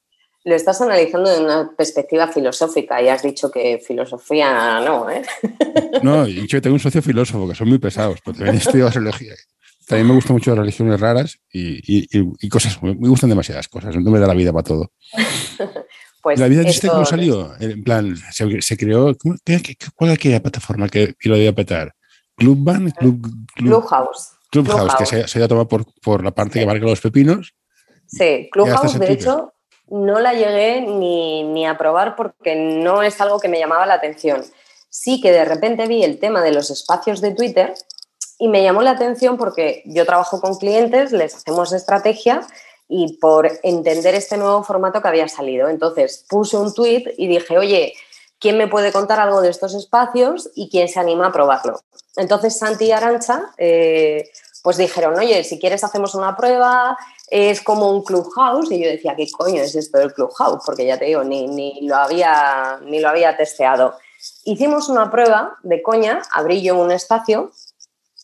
[0.44, 5.22] Lo estás analizando de una perspectiva filosófica y has dicho que filosofía no, ¿eh?
[6.04, 9.34] No, yo tengo un socio filósofo que son muy pesados, porque también he estudiado religión.
[9.88, 14.18] También me gustan mucho las religiones raras y, cosas, me gustan demasiadas cosas, no me
[14.18, 14.92] da la vida para todo.
[16.26, 19.16] Pues la vida triste cómo salió, en plan, se, creó,
[19.94, 21.94] ¿cuál es aquella plataforma que, lo iba a petar?
[22.34, 24.30] Clubban, Club, Clubhouse.
[24.64, 27.54] Clubhouse, que se, se, iba a tomar por, por la parte que marca los pepinos.
[28.06, 29.52] Sí, Clubhouse, de hecho,
[29.88, 33.94] no la llegué ni, ni, a probar porque no es algo que me llamaba la
[33.94, 34.44] atención.
[34.88, 37.74] Sí que de repente vi el tema de los espacios de Twitter
[38.38, 42.46] y me llamó la atención porque yo trabajo con clientes, les hacemos estrategia
[42.88, 45.68] y por entender este nuevo formato que había salido.
[45.68, 47.94] Entonces puse un tweet y dije, oye,
[48.38, 51.80] ¿quién me puede contar algo de estos espacios y quién se anima a probarlo?
[52.16, 54.28] Entonces Santi y Arancha eh,
[54.66, 56.98] pues dijeron, oye, si quieres hacemos una prueba,
[57.28, 58.68] es como un clubhouse.
[58.72, 60.60] Y yo decía, ¿qué coño es esto del clubhouse?
[60.66, 63.94] Porque ya te digo, ni, ni, lo, había, ni lo había testeado.
[64.42, 67.52] Hicimos una prueba de coña, abrí yo un espacio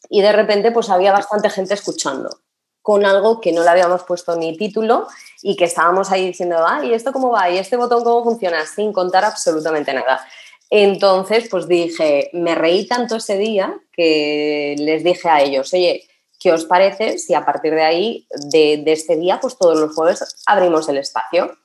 [0.09, 2.41] y de repente pues había bastante gente escuchando
[2.81, 5.07] con algo que no le habíamos puesto ni título
[5.43, 7.51] y que estábamos ahí diciendo, ah, ¿y esto cómo va?
[7.51, 8.67] ¿Y este botón cómo funciona?
[8.67, 10.27] Sin contar absolutamente nada.
[10.71, 16.09] Entonces, pues dije, me reí tanto ese día que les dije a ellos, oye,
[16.43, 19.95] ¿qué os parece si a partir de ahí, de, de este día, pues todos los
[19.95, 21.57] jueves abrimos el espacio?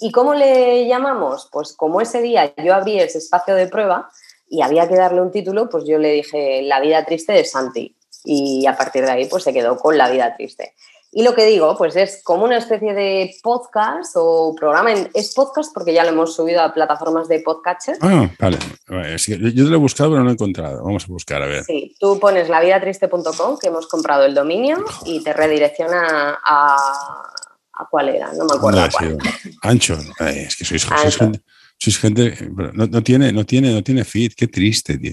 [0.00, 1.48] ¿Y cómo le llamamos?
[1.52, 4.10] Pues como ese día yo abrí ese espacio de prueba
[4.48, 7.96] y había que darle un título, pues yo le dije La vida triste de Santi
[8.24, 10.74] y a partir de ahí pues se quedó con La vida triste.
[11.16, 14.90] Y lo que digo, pues es como una especie de podcast o programa.
[15.14, 17.98] es podcast porque ya lo hemos subido a plataformas de podcatcher.
[18.00, 18.58] Ah, vale.
[18.88, 20.82] yo te lo he buscado, pero no lo he encontrado.
[20.82, 21.62] Vamos a buscar, a ver.
[21.62, 27.32] Sí, tú pones lavidatriste.com, que hemos comprado el dominio, y te redirecciona a,
[27.74, 28.82] a cuál era, no me acuerdo.
[28.90, 29.18] cuál.
[29.62, 31.42] Ancho, es que sois, sois gente,
[31.78, 32.36] sois gente
[32.72, 35.12] no, no, tiene, no, tiene, no tiene feed, qué triste, tío.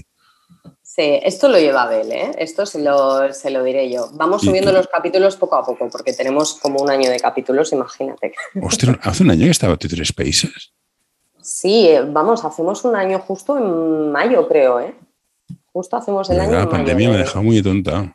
[0.94, 2.32] Sí, esto lo lleva Abel, ¿eh?
[2.36, 4.10] esto se lo, se lo diré yo.
[4.12, 8.34] Vamos subiendo los capítulos poco a poco, porque tenemos como un año de capítulos, imagínate.
[9.00, 10.74] ¿hace un año que estaba Twitter Spaces?
[11.40, 14.94] Sí, eh, vamos, hacemos un año justo en mayo, creo, ¿eh?
[15.72, 16.52] Justo hacemos el año.
[16.52, 18.14] La pandemia me ha dejado muy tonta.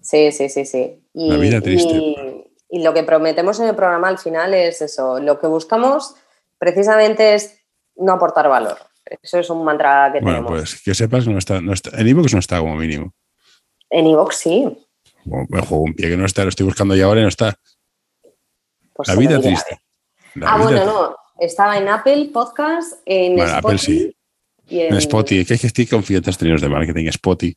[0.00, 0.98] Sí, sí, sí, sí.
[1.12, 2.46] Y, la vida triste.
[2.70, 5.20] y lo que prometemos en el programa al final es eso.
[5.20, 6.14] Lo que buscamos
[6.56, 7.58] precisamente es
[7.94, 8.78] no aportar valor.
[9.22, 12.32] Eso es un mantra que bueno, pues que sepas, no está, no está, en Evox
[12.32, 13.14] no está como mínimo.
[13.90, 14.66] En Evox sí.
[15.24, 17.56] me juego un pie que no está, lo estoy buscando ya ahora y no está.
[18.92, 19.78] Pues la vida triste.
[20.42, 21.16] ah, bueno, no.
[21.38, 23.66] Estaba en Apple Podcast, en bueno, Spotify.
[23.66, 24.16] Apple sí.
[24.68, 24.94] Y en...
[24.96, 27.56] Spotify, que es que estoy confiando en de marketing, Spotify.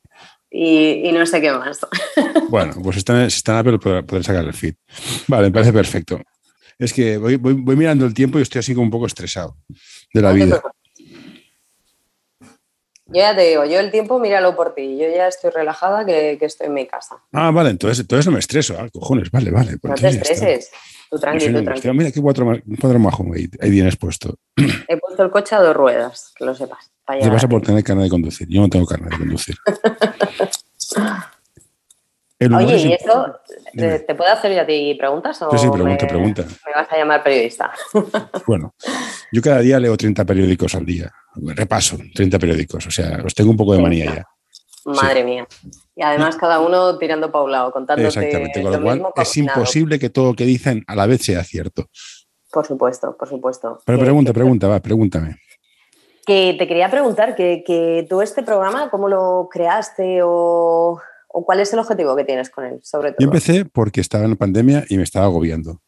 [0.52, 1.80] Y, y, no sé qué más.
[2.50, 4.76] bueno, pues si está, en Apple poder sacar el feed.
[5.28, 6.22] Vale, me parece perfecto.
[6.78, 9.58] Es que voy, voy, voy, mirando el tiempo y estoy así como un poco estresado
[10.14, 10.62] de la vida.
[13.12, 14.98] Yo ya te digo, yo el tiempo míralo por ti.
[14.98, 17.18] Yo ya estoy relajada que, estoy en mi casa.
[17.34, 18.76] Ah, vale, entonces, entonces no me estreso.
[18.80, 19.78] Ah, cojones, vale, vale.
[19.82, 20.72] No te estreses.
[21.10, 21.94] Tú tranquilo, tranquilo.
[21.96, 22.46] Mira qué cuatro,
[22.80, 24.36] cuatro majo ahí, ahí tienes puesto.
[24.88, 26.92] He puesto el coche a dos ruedas, que lo sepas.
[27.08, 28.48] Te pasa por tener carne de conducir.
[28.48, 29.56] Yo no tengo carne de conducir.
[32.56, 33.36] Oye, ¿y eso
[33.74, 35.42] te puedo hacer yo a ti preguntas?
[35.42, 36.44] O sí, sí, pregunta, pregunta.
[36.44, 37.72] Me vas a llamar periodista.
[38.48, 38.74] bueno,
[39.32, 41.12] yo cada día leo 30 periódicos al día.
[41.42, 44.28] Repaso 30 periódicos, o sea, los tengo un poco de manía ya.
[44.86, 45.48] Madre mía.
[45.96, 50.00] Y además cada uno tirando para un lado, contándote Exactamente, con lo, cual es imposible
[50.00, 51.90] que todo lo que dicen a la vez sea cierto.
[52.52, 53.80] Por supuesto, por supuesto.
[53.86, 55.38] Pero pregunta, pregunta, va, pregúntame.
[56.26, 61.00] Que te quería preguntar que, que tú este programa, ¿cómo lo creaste o
[61.32, 63.18] ¿O cuál es el objetivo que tienes con él, sobre todo?
[63.20, 65.80] Yo empecé porque estaba en la pandemia y me estaba agobiando.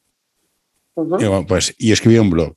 [0.95, 2.53] y, pues, y escribí un blog.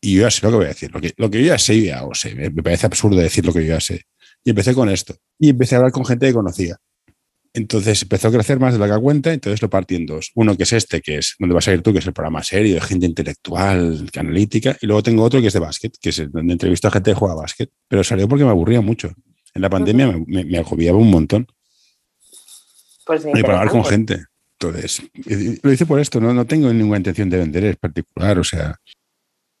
[0.00, 0.90] Y yo ya sé lo que voy a decir.
[0.92, 2.34] Lo que, lo que yo ya sé, ya o sé.
[2.34, 4.02] Me, parece absurdo decir lo que yo ya sé.
[4.44, 5.16] Y empecé con esto.
[5.38, 6.76] Y empecé a hablar con gente que conocía.
[7.54, 10.30] Entonces empezó a crecer más de la que cuenta, entonces lo partí en dos.
[10.34, 12.44] Uno que es este, que es donde vas a ir tú, que es el programa
[12.44, 14.76] serio, de gente intelectual, analítica.
[14.80, 17.16] Y luego tengo otro que es de básquet, que es donde entrevisto a gente que
[17.16, 17.70] juega básquet.
[17.88, 19.12] Pero salió porque me aburría mucho.
[19.54, 21.46] En la pandemia me, me, agobiaba un montón.
[23.04, 24.24] Pues y para hablar con gente.
[24.60, 25.02] Entonces,
[25.62, 28.76] lo hice por esto, no, no tengo ninguna intención de vender, es particular, o sea.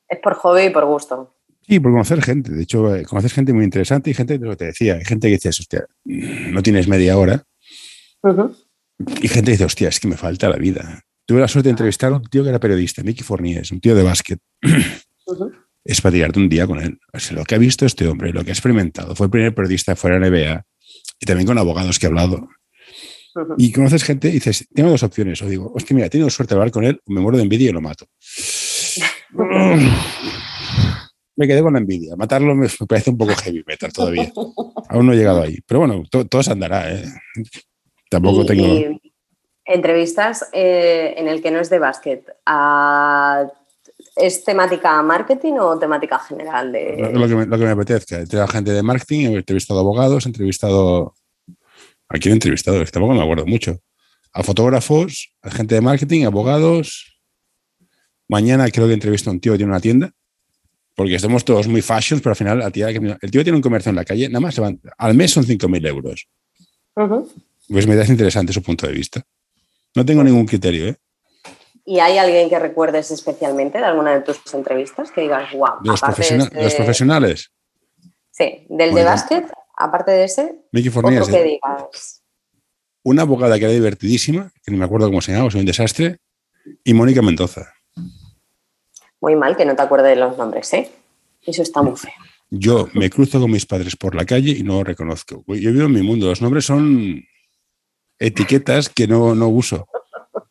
[0.08, 1.34] Es por hobby y por gusto.
[1.68, 2.50] Sí, por conocer gente.
[2.52, 5.04] De hecho, eh, conoces gente muy interesante y gente, de lo que te decía, hay
[5.04, 7.44] gente que dice, hostia, no tienes media hora.
[9.22, 11.02] Y gente dice, hostia, es que me falta la vida.
[11.26, 13.94] Tuve la suerte de entrevistar a un tío que era periodista, Mickey Fournier, un tío
[13.94, 14.40] de básquet.
[15.84, 16.98] Es para tirarte un día con él.
[17.32, 19.14] lo que ha visto este hombre, lo que ha experimentado.
[19.14, 20.64] Fue el primer periodista fuera de NBA
[21.20, 22.48] y también con abogados que ha hablado.
[23.56, 25.40] Y conoces gente y dices, tengo dos opciones.
[25.42, 27.72] O digo, hostia, mira, tengo suerte de hablar con él, me muero de envidia y
[27.72, 28.06] lo mato.
[31.36, 32.16] Me quedé con la envidia.
[32.16, 34.32] Matarlo me, parece un poco heavy metal todavía.
[34.88, 35.58] Aún no he llegado ahí.
[35.66, 36.92] Pero bueno, todo se andará.
[36.92, 37.04] ¿eh?
[38.10, 38.98] Tampoco tengo.
[39.64, 42.24] entrevistas eh, en el que no es de básquet.
[44.16, 46.72] ¿Es temática marketing o temática general?
[46.72, 47.10] De...
[47.12, 48.20] Lo, que me, lo que me apetezca.
[48.20, 51.14] He gente de marketing, he entrevistado abogados, he entrevistado
[52.08, 52.82] ¿A quién he entrevistado?
[52.86, 53.78] Tampoco me acuerdo mucho.
[54.32, 57.17] A fotógrafos, a gente de marketing, abogados.
[58.28, 60.12] Mañana creo que entrevisto a un tío que tiene una tienda,
[60.94, 64.04] porque estamos todos muy fashions, pero al final el tío tiene un comercio en la
[64.04, 66.28] calle, nada más se van, al mes son 5.000 euros.
[67.68, 69.22] Pues me da interesante su punto de vista.
[69.94, 70.96] No tengo ningún criterio, ¿eh?
[71.84, 75.80] ¿Y hay alguien que recuerdes especialmente de alguna de tus entrevistas que digas, wow?
[75.82, 77.50] ¿De los, este profesionales?
[78.30, 82.22] Sí, del de básquet aparte de ese, Mickey otro que digas.
[83.04, 86.18] Una abogada que era divertidísima, que no me acuerdo cómo se llamaba, soy un desastre,
[86.84, 87.72] y Mónica Mendoza.
[89.20, 90.90] Muy mal que no te acuerdes de los nombres, ¿eh?
[91.44, 92.12] Eso está muy feo.
[92.50, 95.44] Yo me cruzo con mis padres por la calle y no reconozco.
[95.46, 97.22] Yo vivo en mi mundo, los nombres son
[98.18, 99.86] etiquetas que no, no uso.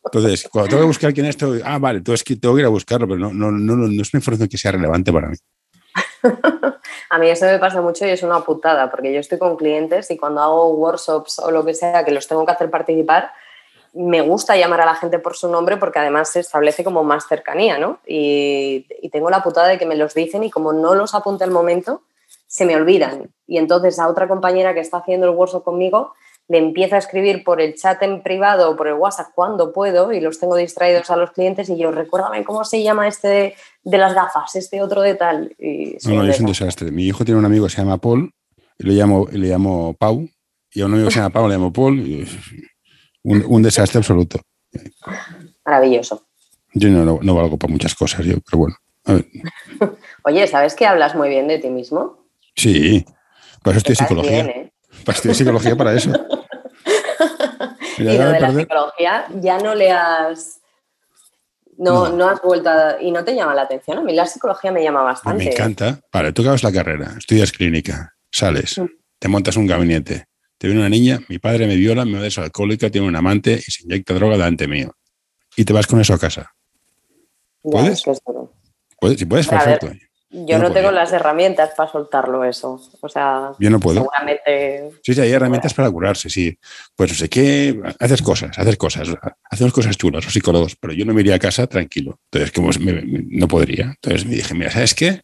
[0.04, 2.70] Entonces, cuando tengo que buscar quién es, tengo, ah, vale, entonces tengo que ir a
[2.70, 5.36] buscarlo, pero no, no, no, no es una información que sea relevante para mí.
[7.10, 10.10] a mí eso me pasa mucho y es una putada, porque yo estoy con clientes
[10.10, 13.32] y cuando hago workshops o lo que sea que los tengo que hacer participar,
[13.94, 17.26] me gusta llamar a la gente por su nombre porque además se establece como más
[17.26, 18.00] cercanía, ¿no?
[18.06, 21.50] Y, tengo la putada de que me los dicen y como no los apunte al
[21.50, 22.02] momento,
[22.46, 23.30] se me olvidan.
[23.46, 26.12] Y entonces a otra compañera que está haciendo el workshop conmigo
[26.48, 30.12] le empiezo a escribir por el chat en privado o por el WhatsApp cuando puedo
[30.12, 33.98] y los tengo distraídos a los clientes y yo, recuérdame cómo se llama este de,
[33.98, 35.54] las gafas, este otro de tal.
[35.58, 36.90] Y no, no, es un desastre.
[36.90, 38.32] Mi hijo tiene un amigo que se llama Paul
[38.78, 40.28] y le llamo, le llamo Pau
[40.72, 41.98] y a un amigo que se llama Pau le llamo Paul.
[41.98, 42.26] Y
[43.28, 44.40] un, desastre absoluto.
[45.64, 46.26] Maravilloso.
[46.74, 48.76] Yo no, no, valgo para muchas cosas, yo, pero bueno.
[50.24, 52.26] Oye, ¿sabes que hablas muy bien de ti mismo?
[52.54, 53.04] Sí,
[53.62, 54.44] para eso estoy psicología.
[54.44, 54.72] ¿eh?
[55.04, 56.10] Para estudiar psicología para eso.
[57.98, 60.60] y lo de la psicología ya no le has.
[61.76, 63.98] No, no, has vuelto y no te llama la atención.
[63.98, 65.44] A mí la psicología me llama bastante.
[65.44, 66.00] Me encanta.
[66.12, 68.86] Vale, tú acabas la carrera, estudias clínica, sales, mm.
[69.18, 70.26] te montas un gabinete,
[70.58, 73.70] te viene una niña, mi padre me viola, me va alcohólica, tiene un amante y
[73.70, 74.94] se inyecta droga delante mío.
[75.56, 76.52] Y te vas con eso a casa.
[77.62, 78.02] ¿Puedes?
[79.00, 79.18] ¿Puedes?
[79.18, 79.90] Si puedes, perfecto.
[80.30, 82.78] Yo, no, tengo las herramientas para soltarlo eso.
[83.00, 84.00] O sea, yo no puedo.
[84.00, 84.90] Seguramente.
[85.02, 86.58] Sí, sí, hay herramientas para curarse, sí.
[86.94, 89.08] Pues no sé qué, haces cosas, haces cosas,
[89.44, 92.20] hacemos cosas chulas, los psicólogos, pero yo no me iría a casa tranquilo.
[92.30, 92.70] Entonces, como
[93.30, 93.84] no podría.
[93.84, 95.22] Entonces me dije, mira, ¿sabes qué?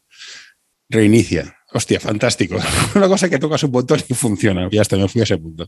[0.88, 1.54] Reinicia.
[1.76, 2.56] Hostia, fantástico.
[2.94, 4.68] Una cosa que tocas un botón y funciona.
[4.70, 5.66] Y hasta me fui a ese punto.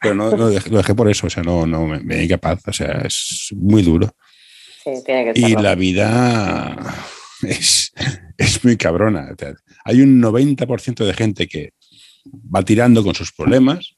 [0.00, 3.02] Pero no, lo dejé por eso, o sea, no, no me, me capaz, o sea,
[3.04, 4.14] es muy duro.
[4.82, 6.76] Sí, tiene que y la vida
[7.42, 7.92] es,
[8.38, 9.34] es muy cabrona.
[9.84, 11.72] Hay un 90% de gente que
[12.54, 13.96] va tirando con sus problemas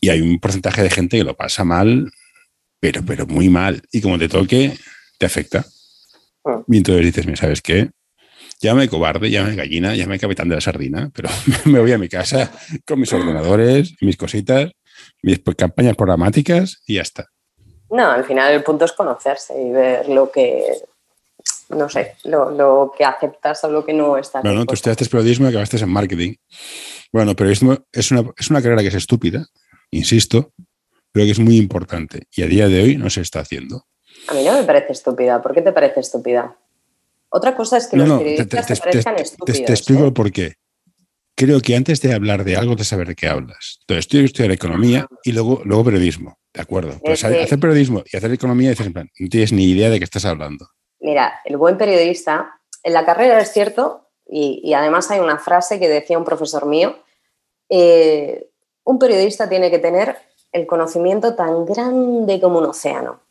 [0.00, 2.10] y hay un porcentaje de gente que lo pasa mal,
[2.80, 3.82] pero, pero muy mal.
[3.92, 4.76] Y como te toque,
[5.18, 5.64] te afecta.
[6.44, 6.62] Ah.
[6.68, 7.90] Y entonces dices, ¿me sabes qué?
[8.60, 11.28] Llámame cobarde, llámame gallina, llámame capitán de la sardina, pero
[11.66, 12.50] me voy a mi casa
[12.86, 14.70] con mis ordenadores, mis cositas,
[15.22, 17.28] mis campañas programáticas y ya está.
[17.90, 20.64] No, al final el punto es conocerse y ver lo que
[21.70, 24.42] no sé, lo, que aceptas o lo que no estás.
[24.42, 26.34] Bueno, tú estudiaste periodismo y acabaste en marketing.
[27.12, 29.46] Bueno, periodismo es una, es una carrera que es estúpida,
[29.90, 30.52] insisto,
[31.12, 33.86] pero que es muy importante y a día de hoy no se está haciendo.
[34.28, 35.42] A mí no me parece estúpida.
[35.42, 36.56] ¿Por qué te parece estúpida?
[37.36, 39.64] Otra cosa es que los periodistas te, parezcan estúpidos.
[39.64, 40.12] Te, explico ¿eh?
[40.12, 40.54] por qué.
[41.34, 43.78] Creo que antes de hablar de algo, de saber de qué hablas.
[43.80, 46.38] Entonces, tú estudiar economía y luego, luego periodismo.
[46.52, 46.92] De acuerdo.
[47.04, 50.04] Pues hacer periodismo y hacer economía, dices, en plan, no tienes ni idea de qué
[50.04, 50.68] estás hablando.
[51.00, 55.88] Mira, el buen periodista, en la carrera es cierto, y, además hay una frase que
[55.88, 56.96] decía un profesor mío,
[57.68, 58.48] eh,
[58.84, 60.18] un periodista tiene que tener
[60.52, 63.22] el conocimiento tan grande como un océano,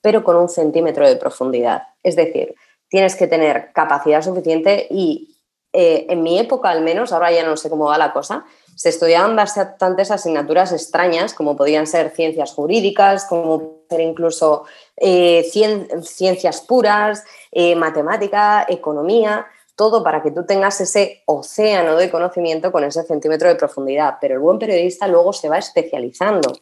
[0.00, 1.82] pero con un centímetro de profundidad.
[2.04, 2.54] Es decir,
[2.88, 5.36] tienes que tener capacidad suficiente y
[5.72, 8.88] eh, en mi época al menos, ahora ya no sé cómo va la cosa, se
[8.88, 14.64] estudiaban bastantes asignaturas extrañas, como podían ser ciencias jurídicas, como ser incluso
[14.96, 22.70] eh, ciencias puras, eh, matemática, economía, todo para que tú tengas ese océano de conocimiento
[22.72, 24.18] con ese centímetro de profundidad.
[24.20, 26.52] Pero el buen periodista luego se va especializando.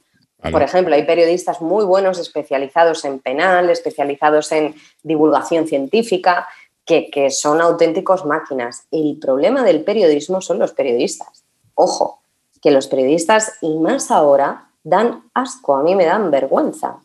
[0.50, 6.48] Por ejemplo, hay periodistas muy buenos especializados en penal, especializados en divulgación científica,
[6.84, 8.86] que, que son auténticos máquinas.
[8.90, 12.22] El problema del periodismo son los periodistas ojo,
[12.60, 16.98] que los periodistas, y más ahora, dan asco, a mí me dan vergüenza.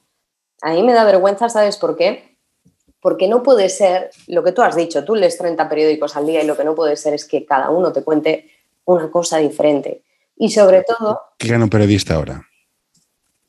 [0.62, 2.38] A mí me da vergüenza, ¿sabes por qué?
[3.00, 6.42] Porque no puede ser lo que tú has dicho, tú lees 30 periódicos al día
[6.44, 8.50] y lo que no puede ser es que cada uno te cuente
[8.86, 10.04] una cosa diferente.
[10.36, 11.22] Y sobre todo...
[11.38, 12.48] ¿Qué gana un periodista ahora?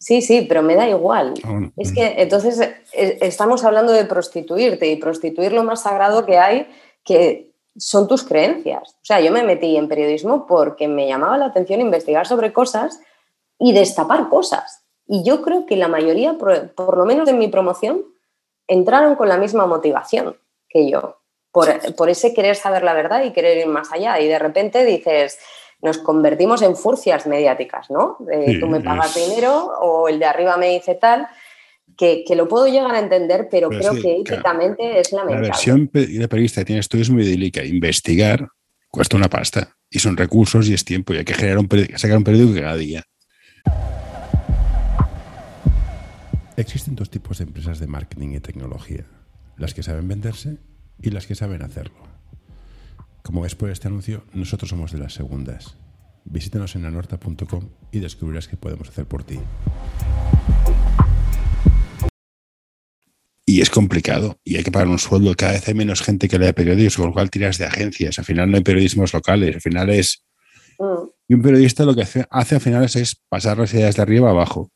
[0.03, 1.33] Sí, sí, pero me da igual.
[1.45, 2.59] Ah, es que entonces
[2.93, 6.67] eh, estamos hablando de prostituirte y prostituir lo más sagrado que hay,
[7.05, 8.97] que son tus creencias.
[8.97, 12.99] O sea, yo me metí en periodismo porque me llamaba la atención investigar sobre cosas
[13.61, 14.83] y destapar cosas.
[15.07, 18.03] Y yo creo que la mayoría, por, lo menos en mi promoción,
[18.67, 20.37] entraron con la misma motivación
[20.69, 21.19] que yo,
[21.53, 24.19] por, por ese querer saber la verdad y querer ir más allá.
[24.19, 25.39] Y de repente dices,
[25.83, 28.17] nos convertimos en furcias mediáticas, ¿no?
[28.61, 31.27] tú me pagas dinero o el de arriba me dice tal,
[31.97, 35.49] que, lo puedo llegar a entender, pero, creo que éticamente es lamentable.
[35.49, 37.65] La versión de periodista que tienes tú es muy idílica.
[37.65, 38.49] Investigar
[38.91, 42.17] cuesta una pasta y son recursos y es tiempo y hay que generar un sacar
[42.17, 43.03] un periódico cada día.
[46.57, 49.05] Existen dos tipos de empresas de marketing y tecnología,
[49.57, 50.59] las que saben venderse
[51.01, 52.12] y las que saben hacerlo.
[53.23, 55.77] Como ves por este anuncio, nosotros somos de las segundas.
[56.25, 59.39] Visítanos en anorta.com y descubrirás qué podemos hacer por ti.
[63.47, 65.35] Y es complicado y hay que pagar un sueldo.
[65.37, 68.19] Cada vez hay menos gente que lee periodismo, con lo cual tiras de agencias.
[68.19, 70.25] Al final no hay periodismos locales, al final es...
[70.79, 71.07] Mm.
[71.29, 74.29] Y un periodista lo que hace, hace al final es, pasar las ideas de arriba
[74.29, 74.71] a abajo.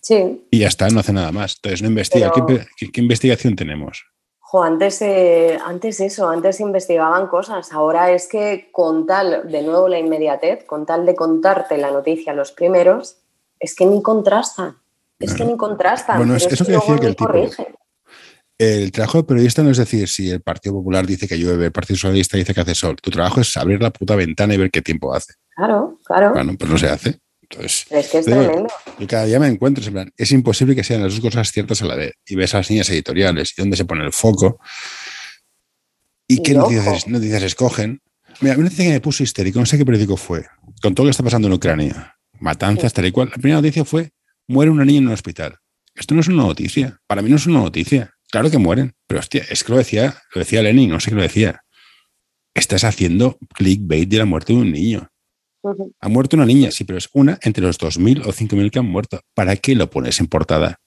[0.00, 0.46] Sí.
[0.50, 1.56] Y ya está, no hace nada más.
[1.56, 2.32] Entonces no investiga.
[2.32, 4.11] qué investigación tenemos?
[4.60, 9.98] Antes, eh, antes eso, antes investigaban cosas, ahora es que con tal, de nuevo la
[9.98, 13.18] inmediatez, con tal de contarte la noticia los primeros,
[13.58, 14.76] es que ni contrastan,
[15.18, 16.18] es que ni contrastan.
[16.18, 17.32] Bueno, es eso que decía que el tipo...
[18.58, 21.72] El trabajo de periodista no es decir si el Partido Popular dice que llueve, el
[21.72, 22.96] Partido Socialista dice que hace sol.
[23.02, 25.32] Tu trabajo es abrir la puta ventana y ver qué tiempo hace.
[25.56, 26.32] Claro, claro.
[26.32, 27.21] Bueno, pues no se hace
[27.60, 28.66] es que es tremendo.
[28.98, 31.82] Y cada día me encuentro, en plan, es imposible que sean las dos cosas ciertas
[31.82, 32.12] a la vez.
[32.26, 34.58] Y ves a las líneas editoriales y dónde se pone el foco.
[36.26, 38.00] ¿Y, qué noticias, noticias, escogen?
[38.40, 40.46] Mira, una noticia que me puso histérico, no sé qué periódico fue,
[40.80, 43.28] con todo lo que está pasando en Ucrania, matanzas, tal y cual.
[43.28, 44.10] La primera noticia fue,
[44.48, 45.58] muere una niña en un hospital.
[45.94, 46.98] Esto no es una noticia.
[47.06, 48.14] Para mí no es una noticia.
[48.30, 51.16] Claro que mueren, pero hostia, es que lo decía, lo decía Lenin, no sé qué
[51.16, 51.60] lo decía.
[52.54, 55.11] Estás haciendo clickbait de la muerte de un niño.
[56.00, 58.86] Ha muerto una niña, sí, pero es una entre los 2.000 o 5.000 que han
[58.86, 59.20] muerto.
[59.34, 60.80] ¿Para qué lo pones en portada?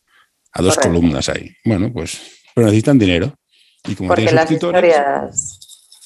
[0.52, 1.52] A dos columnas ahí.
[1.66, 3.34] Bueno, pues, pero necesitan dinero.
[3.88, 5.60] Y como Porque las historias,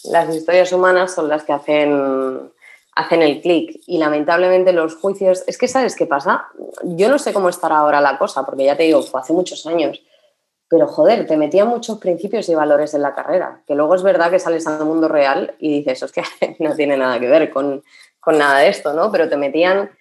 [0.06, 2.52] las historias humanas son las que hacen,
[2.96, 3.80] hacen el clic.
[3.88, 5.44] Y lamentablemente los juicios.
[5.48, 6.48] Es que, ¿sabes qué pasa?
[6.84, 9.66] Yo no sé cómo estará ahora la cosa, porque ya te digo, fue hace muchos
[9.66, 10.02] años.
[10.68, 14.30] Pero joder, te metían muchos principios y valores en la carrera, que luego es verdad
[14.30, 17.84] que sales al mundo real y dices, es que no tiene nada que ver con,
[18.36, 19.12] nada de esto, ¿no?
[19.12, 19.92] Pero te metían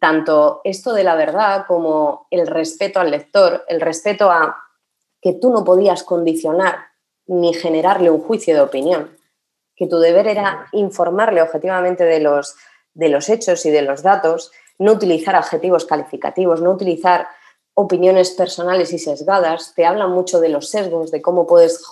[0.00, 4.56] tanto esto de la verdad como el respeto al lector, el respeto a
[5.20, 6.76] que tú no podías condicionar
[7.26, 9.16] ni generarle un juicio de opinión,
[9.76, 12.56] que tu deber era informarle objetivamente de los,
[12.94, 17.28] de los hechos y de los datos, no utilizar adjetivos calificativos, no utilizar
[17.74, 21.84] opiniones personales y sesgadas, te hablan mucho de los sesgos, de cómo puedes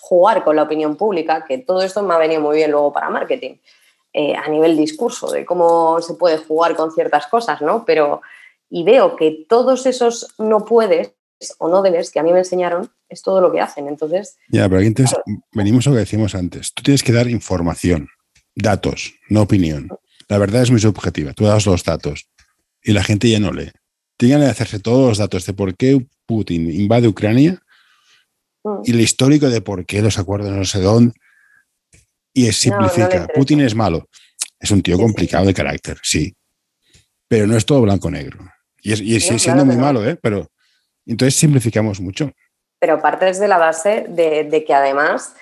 [0.00, 3.08] jugar con la opinión pública, que todo esto me ha venido muy bien luego para
[3.08, 3.56] marketing.
[4.18, 7.84] Eh, a nivel discurso, de cómo se puede jugar con ciertas cosas, ¿no?
[7.84, 8.22] Pero,
[8.70, 11.12] y veo que todos esos no puedes
[11.58, 13.88] o no debes, que a mí me enseñaron, es todo lo que hacen.
[13.88, 14.38] Entonces.
[14.48, 15.18] Ya, pero aquí entonces
[15.52, 16.72] venimos a lo que decimos antes.
[16.72, 18.08] Tú tienes que dar información,
[18.54, 19.90] datos, no opinión.
[20.28, 21.34] La verdad es muy subjetiva.
[21.34, 22.26] Tú das los datos
[22.82, 23.70] y la gente ya no lee.
[24.16, 27.60] Tienen que hacerse todos los datos de por qué Putin invade Ucrania
[28.64, 28.80] mm.
[28.82, 31.12] y el histórico de por qué los acuerdos no sé dónde
[32.36, 33.26] y simplifica.
[33.34, 34.08] Putin es malo.
[34.60, 36.34] Es un tío complicado de carácter, sí.
[37.26, 38.38] Pero no es todo blanco-negro.
[38.82, 40.18] Y, y sigue siendo muy malo, ¿eh?
[40.20, 40.46] Pero
[41.06, 42.30] entonces simplificamos mucho.
[42.78, 45.34] Pero partes de la base de, que además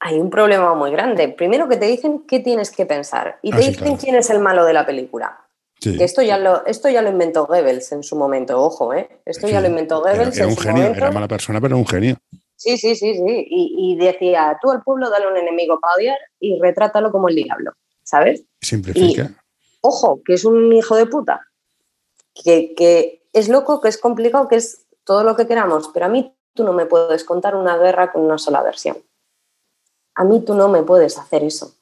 [0.00, 1.28] hay un problema muy grande.
[1.28, 4.40] Primero que te dicen qué tienes que pensar y te ah, dicen quién es el
[4.40, 5.46] malo de la película.
[5.80, 9.08] esto, ya lo, esto ya lo inventó Goebbels en su momento, ojo, ¿eh?
[9.24, 10.36] Esto ya lo inventó Goebbels.
[10.36, 12.16] Era, un genio, era mala persona, pero un genio.
[12.60, 13.46] Sí, sí, sí, sí.
[13.48, 17.72] Y, decía, tú al pueblo dale un enemigo para odiar y retrátalo como el diablo,
[18.02, 18.44] ¿sabes?
[18.60, 19.30] Simplifica.
[19.80, 21.40] ojo, que es un hijo de puta.
[22.34, 26.34] Que, es loco, que es complicado, que es todo lo que queramos, pero a mí
[26.52, 28.98] tú no me puedes contar una guerra con una sola versión.
[30.14, 31.76] A mí tú no me puedes hacer eso.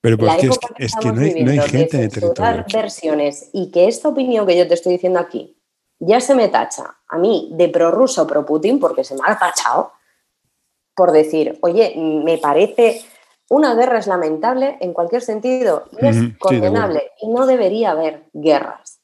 [0.00, 0.46] Pero porque
[0.78, 2.64] es que, no, hay, gente de territorio.
[2.72, 5.56] versiones y que esta opinión que yo te estoy diciendo aquí
[5.98, 9.92] ya se me tacha a mí de prorruso pro Putin porque se me ha tachado
[11.00, 13.00] por decir, oye, me parece
[13.48, 19.00] una guerra es lamentable en cualquier sentido y es condenable y no debería haber guerras.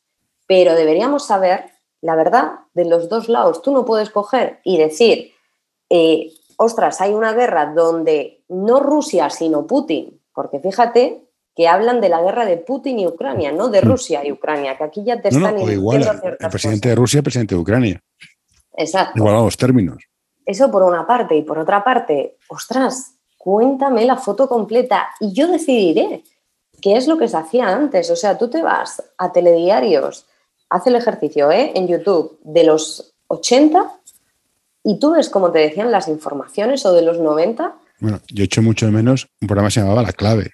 [0.47, 1.71] pero deberíamos saber
[2.03, 3.63] la verdad de los dos lados.
[3.63, 5.33] Tú no puedes coger y decir,
[5.89, 11.23] eh, ostras, hay una guerra donde no Rusia, sino Putin, porque fíjate
[11.55, 13.81] que hablan de la guerra de Putin y Ucrania, no de.
[13.81, 16.07] Rusia y Ucrania, que aquí ya te están no, igual,
[16.39, 18.03] el presidente de Rusia, el presidente de Ucrania.
[18.77, 19.15] Exacto.
[19.17, 20.05] Igual a los términos.
[20.47, 21.37] Eso por una parte.
[21.37, 26.23] Y por otra parte, ostras, cuéntame la foto completa y yo decidiré
[26.81, 28.11] qué es lo que se hacía antes.
[28.11, 30.27] O sea, tú te vas a telediarios,
[30.71, 31.73] haz el ejercicio ¿eh?
[31.75, 33.93] en YouTube de los 80
[34.85, 37.75] y tú ves como te decían las informaciones o de los 90.
[37.99, 40.53] Bueno, yo echo mucho de menos un programa que se llamaba La Clave,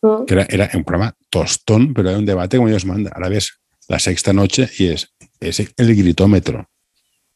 [0.00, 0.24] mm.
[0.24, 3.10] que era, un programa tostón, pero era un debate como Dios manda.
[3.14, 6.68] Ahora ves la sexta noche y es, es el gritómetro.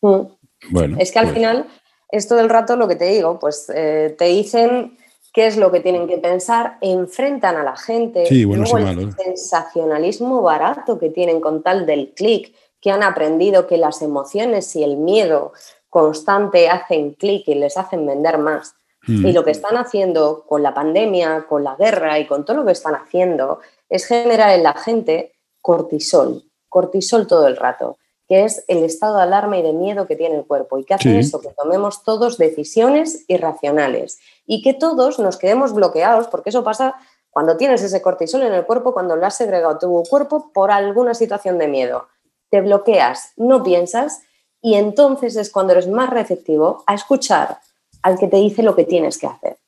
[0.00, 0.37] Mm.
[0.70, 1.66] Bueno, es que al pues final
[2.10, 4.96] es todo el rato lo que te digo, pues eh, te dicen
[5.32, 8.26] qué es lo que tienen que pensar, enfrentan a la gente.
[8.26, 13.76] Sí, bueno, el sensacionalismo barato que tienen con tal del clic, que han aprendido que
[13.76, 15.52] las emociones y el miedo
[15.90, 18.74] constante hacen clic y les hacen vender más.
[19.06, 19.26] Mm.
[19.26, 22.64] Y lo que están haciendo con la pandemia, con la guerra y con todo lo
[22.64, 27.98] que están haciendo es generar en la gente cortisol, cortisol todo el rato
[28.28, 30.94] que es el estado de alarma y de miedo que tiene el cuerpo y que
[30.94, 36.62] hace eso, que tomemos todos decisiones irracionales y que todos nos quedemos bloqueados, porque eso
[36.62, 36.94] pasa
[37.30, 41.14] cuando tienes ese cortisol en el cuerpo, cuando lo has segregado tu cuerpo por alguna
[41.14, 42.08] situación de miedo.
[42.50, 44.20] Te bloqueas, no piensas
[44.60, 47.60] y entonces es cuando eres más receptivo a escuchar
[48.02, 49.58] al que te dice lo que tienes que hacer.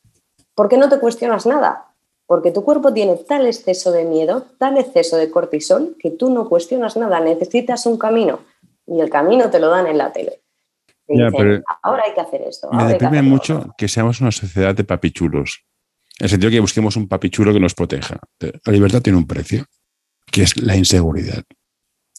[0.54, 1.89] Porque no te cuestionas nada,
[2.30, 6.48] porque tu cuerpo tiene tal exceso de miedo, tal exceso de cortisol, que tú no
[6.48, 8.38] cuestionas nada, necesitas un camino
[8.86, 10.40] y el camino te lo dan en la tele.
[11.82, 12.70] ahora hay que hacer esto.
[12.70, 15.64] Me deprime mucho que seamos una sociedad de papichulos.
[16.20, 18.20] En el sentido que busquemos un papichulo que nos proteja.
[18.38, 19.66] La libertad tiene un precio,
[20.30, 21.42] que es la inseguridad.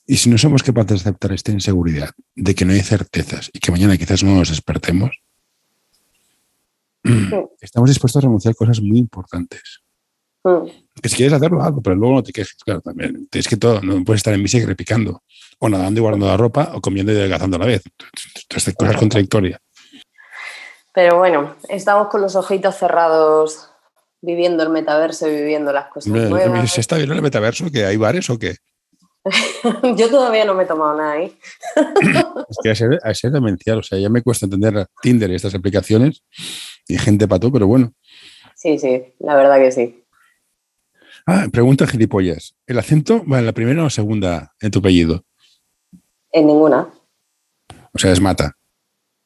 [0.06, 3.60] Y si no somos capaces de aceptar esta inseguridad, de que no hay certezas y
[3.60, 5.22] que mañana quizás no nos despertemos,
[7.62, 9.82] estamos dispuestos a renunciar a cosas muy importantes.
[10.44, 13.28] Que si quieres hacerlo, algo, pero luego no te quejes, claro, también.
[13.32, 15.24] Es que todo, no puedes estar en bici repicando,
[15.60, 17.84] o nadando y guardando la ropa, o comiendo y adelgazando a la vez.
[17.86, 19.60] Entonces, cosas contradictorias.
[20.94, 23.70] Pero bueno, estamos con los ojitos cerrados,
[24.22, 26.72] viviendo el metaverso y viviendo las cosas nuevas.
[26.72, 27.72] ¿Se está viendo el metaverso?
[27.72, 28.56] ¿Que hay bares o qué?
[29.96, 31.38] Yo todavía no me he tomado nada ahí.
[32.50, 35.36] es que a ser, a ser demencial, o sea, ya me cuesta entender Tinder y
[35.36, 36.24] estas aplicaciones
[36.88, 37.94] y gente pato, pero bueno.
[38.56, 40.01] Sí, sí, la verdad que sí.
[41.26, 42.56] Ah, pregunta gilipollas.
[42.66, 45.24] ¿El acento va en la primera o segunda en tu apellido?
[46.32, 46.90] En ninguna.
[47.94, 48.58] O sea, es mata.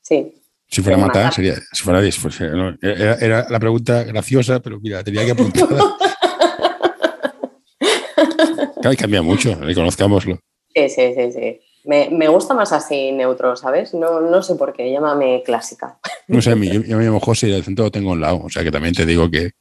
[0.01, 0.33] Sí.
[0.67, 1.55] Si fuera mata, sería.
[1.71, 5.67] Si fuera, pues, era, la pregunta graciosa, pero mira, tenía que apuntar.
[8.81, 10.39] claro, cambia mucho, reconozcámoslo.
[10.73, 11.59] Sí, sí, sí, sí.
[11.85, 13.93] Me, gusta más así neutro, ¿sabes?
[13.93, 15.99] No, no sé por qué, llámame clásica.
[16.27, 18.41] No sé, yo, yo me llamo José y el acento lo tengo a un lado,
[18.43, 19.51] o sea que también te digo que.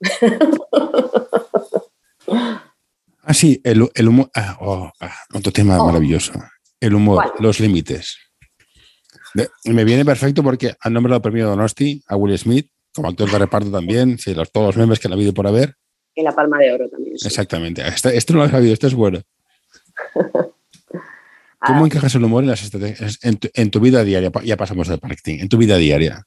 [3.28, 4.30] Ah, sí, el, humor.
[4.36, 5.86] Ah, oh, ah, otro tema oh.
[5.86, 6.32] maravilloso.
[6.78, 8.16] El humor, los límites.
[9.64, 13.70] me viene perfecto porque han nombrado premio Donosti a Will Smith, como actor de reparto
[13.70, 15.74] también, sí, los, todos los memes que han habido por haber.
[16.14, 17.16] Y la palma de oro también.
[17.16, 17.82] Exactamente.
[17.86, 19.20] esto no lo he sabido, esto es bueno.
[21.66, 21.86] ¿Cómo ah.
[21.86, 24.30] encajas el humor en, las estrategias, en, tu, vida diaria?
[24.44, 26.22] Ya pasamos del marketing, en tu vida diaria.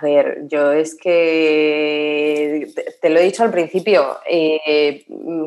[0.00, 2.68] A ver, yo es que
[3.00, 5.04] te lo he dicho al principio, eh,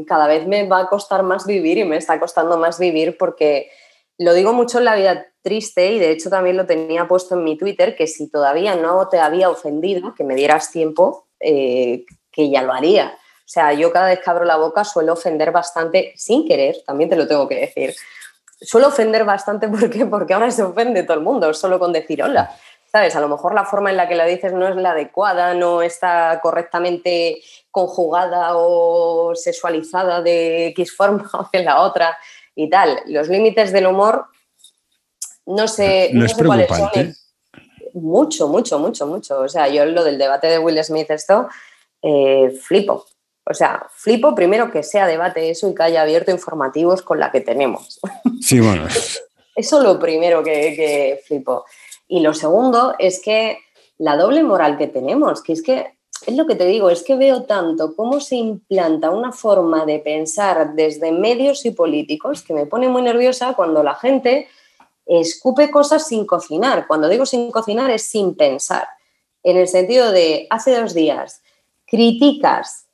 [0.07, 3.69] cada vez me va a costar más vivir y me está costando más vivir porque
[4.17, 7.43] lo digo mucho en la vida triste y de hecho también lo tenía puesto en
[7.43, 12.49] mi Twitter, que si todavía no te había ofendido, que me dieras tiempo, eh, que
[12.49, 13.17] ya lo haría.
[13.47, 17.09] O sea, yo cada vez que abro la boca suelo ofender bastante, sin querer, también
[17.09, 17.95] te lo tengo que decir.
[18.59, 22.53] Suelo ofender bastante porque, porque ahora se ofende todo el mundo, solo con decir hola.
[22.97, 23.15] ¿Sabes?
[23.15, 25.83] A lo mejor la forma en la que la dices no es la adecuada, no
[25.83, 32.17] está correctamente conjugada o sexualizada de X forma o de la otra
[32.55, 32.99] y tal.
[33.05, 34.25] Los límites del humor,
[35.45, 37.13] no sé, no, es preocupante.
[37.93, 39.41] Mucho, mucho, mucho, mucho.
[39.41, 41.49] O sea, yo lo del debate de Will Smith, esto,
[42.01, 43.05] eh, flipo.
[43.45, 47.31] O sea, flipo primero que sea debate eso y que haya abierto informativos con la
[47.31, 47.99] que tenemos.
[48.41, 48.87] Sí, bueno.
[49.55, 51.63] eso lo primero que, que flipo.
[52.07, 53.59] Y lo segundo es que
[53.97, 55.93] la doble moral que tenemos, que es que,
[56.25, 59.99] es lo que te digo, es que veo tanto cómo se implanta una forma de
[59.99, 64.47] pensar desde medios y políticos que me pone muy nerviosa cuando la gente
[65.05, 66.87] escupe cosas sin cocinar.
[66.87, 68.87] Cuando digo sin cocinar es sin pensar.
[69.43, 71.41] En el sentido de, hace dos días,
[71.85, 72.86] criticas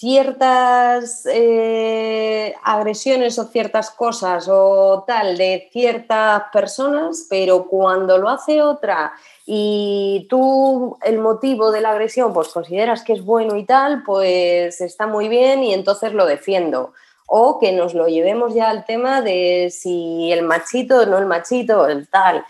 [0.00, 8.62] ciertas eh, agresiones o ciertas cosas o tal de ciertas personas, pero cuando lo hace
[8.62, 9.12] otra
[9.44, 14.80] y tú el motivo de la agresión pues consideras que es bueno y tal, pues
[14.80, 16.94] está muy bien y entonces lo defiendo.
[17.26, 21.86] O que nos lo llevemos ya al tema de si el machito, no el machito,
[21.86, 22.42] el tal.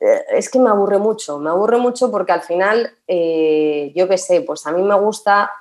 [0.00, 4.18] Eh, es que me aburre mucho, me aburre mucho porque al final, eh, yo qué
[4.18, 5.52] sé, pues a mí me gusta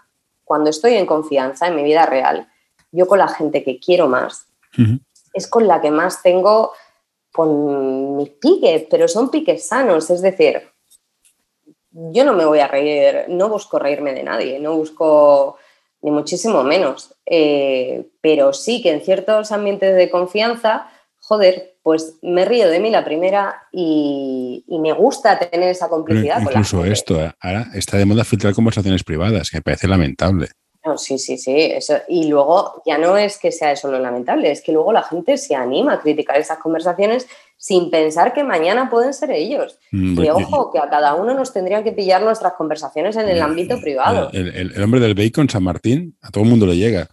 [0.48, 2.48] cuando estoy en confianza en mi vida real,
[2.92, 4.48] yo con la gente que quiero más,
[5.34, 6.72] es con la que más tengo
[7.34, 10.64] con mis piques, pero son piques sanos, es decir,
[11.92, 15.58] yo no me voy a reír, no busco reírme de nadie, no busco
[16.02, 20.90] ni muchísimo menos, eh, pero sí que en ciertos ambientes de confianza,
[21.28, 26.42] joder, pues me río de mí la primera y, me gusta tener esa complicidad.
[26.42, 27.32] incluso esto, ¿eh?
[27.42, 30.48] ahora está de moda filtrar conversaciones privadas, que me parece lamentable.
[30.86, 31.54] No, sí, sí, sí.
[31.54, 31.98] Eso.
[32.08, 35.38] Y luego ya no es que sea eso lo lamentable, es que luego la gente
[35.38, 39.80] se anima a criticar esas conversaciones sin pensar que mañana pueden ser ellos.
[39.92, 43.42] Mm, y ojo, que a cada uno nos tendrían que pillar nuestras conversaciones en el
[43.42, 44.30] ámbito privado.
[44.32, 47.10] El, hombre del bacon, San Martín, a todo el mundo le llega.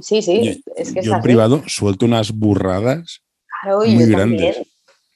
[0.00, 0.62] Sí, sí.
[0.76, 3.22] es que yo en privado suelto unas burradas
[3.84, 4.54] y yo También,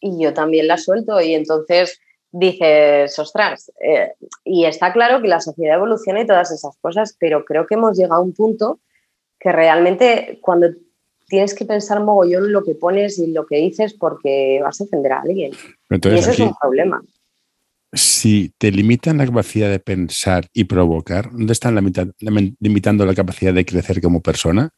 [0.01, 2.01] y yo también la suelto y entonces
[2.33, 7.45] dices, ostras, eh, y está claro que la sociedad evoluciona y todas esas cosas, pero
[7.45, 8.81] creo que hemos llegado a un punto
[9.39, 10.69] que realmente cuando
[11.29, 15.13] tienes que pensar mogollón lo que pones y lo que dices porque vas a ofender
[15.13, 15.53] a alguien.
[15.91, 17.03] y ese es un problema.
[17.93, 23.67] Si te limitan la capacidad de pensar y provocar, ¿dónde están limitando la capacidad de
[23.67, 24.71] crecer como persona?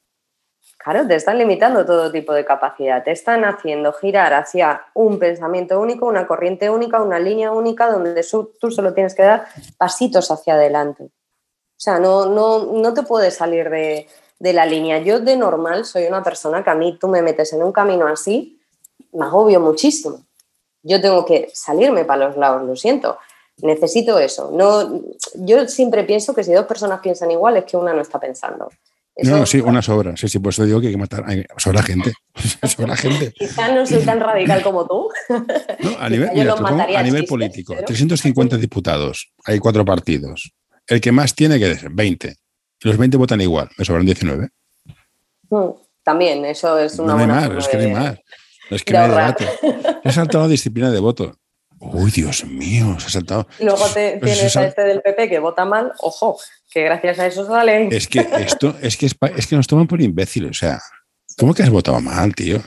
[0.85, 5.81] Claro, te están limitando todo tipo de capacidad, te están haciendo girar hacia un pensamiento
[5.81, 8.23] único, una corriente única, una línea única donde
[8.61, 9.47] tú solo tienes que dar
[9.79, 11.05] pasitos hacia adelante.
[11.05, 14.09] O sea, no, no, no te puedes salir de,
[14.41, 14.99] la línea.
[14.99, 18.07] Yo de normal soy una persona que a mí tú me metes en un camino
[18.07, 18.61] así,
[19.13, 20.24] me agobio muchísimo.
[20.85, 23.19] Yo tengo que salirme para los lados, lo siento.
[23.63, 24.53] Necesito eso.
[24.53, 25.03] No,
[25.35, 28.69] yo siempre pienso que si dos personas piensan igual es que una no está pensando
[29.23, 30.17] no, sí, una sobra.
[30.17, 31.25] Sí, sí, por eso digo que hay que matar.
[31.57, 32.13] sobra gente.
[32.67, 33.33] sobra gente.
[33.33, 35.09] Quizá no soy tan radical como tú.
[35.99, 40.53] a nivel, político, 350 diputados, hay cuatro partidos.
[40.87, 42.35] El que más tiene que ser 20.
[42.83, 44.49] Los 20 votan igual, me sobran 19.
[45.51, 45.69] Mm,
[46.03, 47.15] también, eso es una.
[47.15, 48.19] No hay más, es que no hay más.
[48.71, 49.49] Es que no hay debate.
[50.05, 51.39] He saltado la disciplina de voto.
[51.81, 53.47] Uy, Dios mío, se ha saltado.
[53.59, 56.39] Y luego te, pues tienes a este del PP que vota mal, ojo,
[56.71, 57.89] que gracias a eso sale.
[57.95, 60.51] Es que esto, es que, es que nos toman por imbéciles.
[60.51, 60.81] O sea,
[61.37, 62.63] ¿cómo que has votado mal, tío?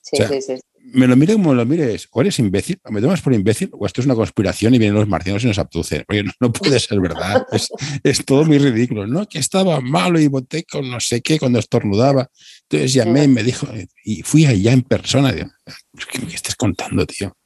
[0.00, 0.60] Sí, sí, sí.
[0.90, 3.84] Me lo mire como lo mires, o eres imbécil, o me tomas por imbécil, o
[3.86, 6.04] esto es una conspiración y vienen los marcianos y nos abducen.
[6.06, 7.46] Porque no, puede ser verdad.
[8.02, 9.06] es, todo muy ridículo.
[9.06, 12.28] No, que estaba malo y voté con no sé qué cuando estornudaba.
[12.62, 13.66] Entonces llamé y me dijo,
[14.04, 15.32] y fui allá en persona.
[15.32, 15.48] Digo,
[16.10, 17.36] ¿Qué me estás contando, tío?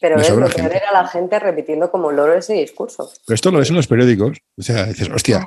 [0.00, 3.12] Pero es lo que a la gente repitiendo como loro ese discurso.
[3.26, 4.38] Pero esto lo ves en los periódicos.
[4.56, 5.46] O sea, dices, hostia,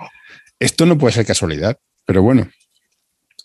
[0.59, 2.47] esto no puede ser casualidad, pero bueno.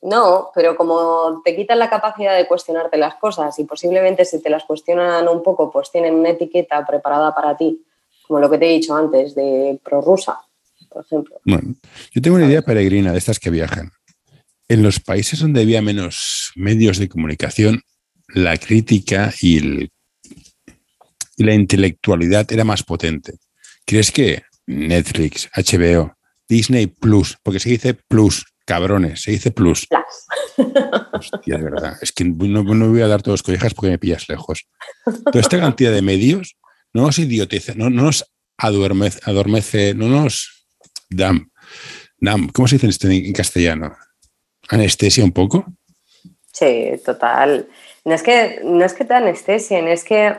[0.03, 4.51] No, pero como te quitan la capacidad de cuestionarte las cosas y posiblemente si te
[4.51, 7.85] las cuestionan un poco, pues tienen una etiqueta preparada para ti,
[8.27, 10.39] como lo que te he dicho antes de prorrusa,
[10.89, 11.41] por ejemplo.
[11.45, 11.75] Bueno,
[12.13, 13.91] yo tengo una idea peregrina de estas que viajan.
[14.69, 17.83] En los países donde había menos medios de comunicación,
[18.29, 19.91] la crítica y el
[21.39, 23.39] y la intelectualidad era más potente.
[23.87, 26.13] ¿Crees que Netflix, HBO,
[26.49, 29.89] Disney Plus, porque se dice Plus, cabrones, se dice Plus?
[31.13, 31.97] Hostia, de verdad.
[32.03, 34.69] Es que no, voy a dar todos collejas porque me pillas lejos.
[35.05, 36.59] Toda esta cantidad de medios
[36.93, 40.67] no nos idiotece, no, nos adormece, adormece, no nos
[41.09, 41.51] dam,
[42.19, 43.97] dam, ¿cómo se dice en castellano?
[44.69, 45.65] ¿Anestesia un poco?
[46.53, 47.69] Sí, total.
[48.05, 50.37] No es que, no es que te anestesien, es que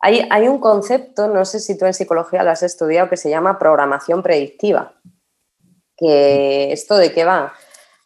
[0.00, 3.58] hay, un concepto, no sé si tú en psicología lo has estudiado, que se llama
[3.58, 4.94] programación predictiva.
[6.02, 7.54] Que ¿Esto de qué va?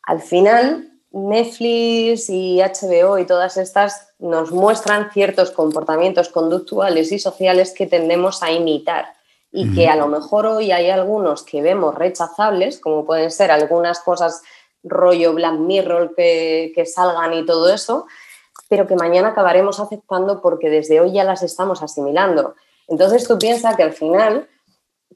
[0.03, 7.72] Al final, Netflix y HBO y todas estas nos muestran ciertos comportamientos conductuales y sociales
[7.72, 9.14] que tendemos a imitar
[9.51, 14.01] y que a lo mejor hoy hay algunos que vemos rechazables, como pueden ser algunas
[14.01, 14.42] cosas
[14.84, 18.07] rollo Black Mirror que, que salgan y todo eso,
[18.68, 22.55] pero que mañana acabaremos aceptando porque desde hoy ya las estamos asimilando.
[22.88, 24.47] Entonces tú piensas que al final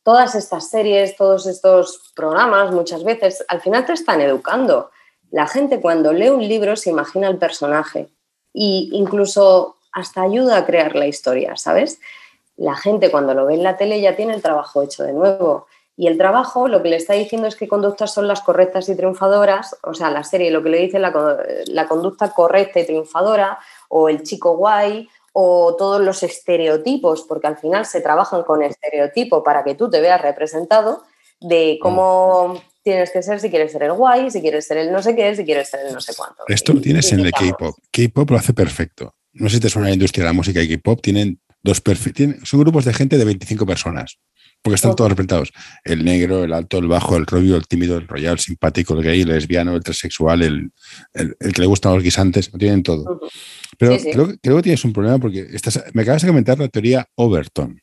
[0.02, 4.90] todas estas series, todos estos programas, muchas veces, al final te están educando.
[5.30, 8.08] La gente cuando lee un libro se imagina el personaje
[8.52, 12.00] e incluso hasta ayuda a crear la historia, ¿sabes?
[12.56, 15.66] La gente cuando lo ve en la tele ya tiene el trabajo hecho de nuevo.
[15.96, 18.96] Y el trabajo lo que le está diciendo es qué conductas son las correctas y
[18.96, 21.12] triunfadoras, o sea, la serie lo que le dice la,
[21.66, 27.56] la conducta correcta y triunfadora, o el chico guay, o todos los estereotipos, porque al
[27.56, 31.02] final se trabajan con estereotipo para que tú te veas representado
[31.40, 35.02] de cómo tienes que ser si quieres ser el guay, si quieres ser el no
[35.02, 36.44] sé qué, si quieres ser el no sé cuánto.
[36.48, 37.76] Esto lo tienes en el K-pop.
[37.90, 39.14] K-pop lo hace perfecto.
[39.32, 41.00] No sé si te suena la industria de la música y K-pop.
[41.00, 42.36] Tienen dos perfiles.
[42.44, 44.18] Son grupos de gente de 25 personas.
[44.62, 45.52] Porque están todos representados.
[45.84, 49.02] El negro, el alto, el bajo, el rubio, el tímido, el royal, el simpático, el
[49.02, 50.70] gay, el lesbiano, el transexual, el,
[51.14, 52.52] el, que le gustan los guisantes.
[52.52, 53.20] Lo tienen todo.
[53.78, 57.06] Pero Creo, creo, que tienes un problema porque estás, me acabas de comentar la teoría
[57.14, 57.80] Overton.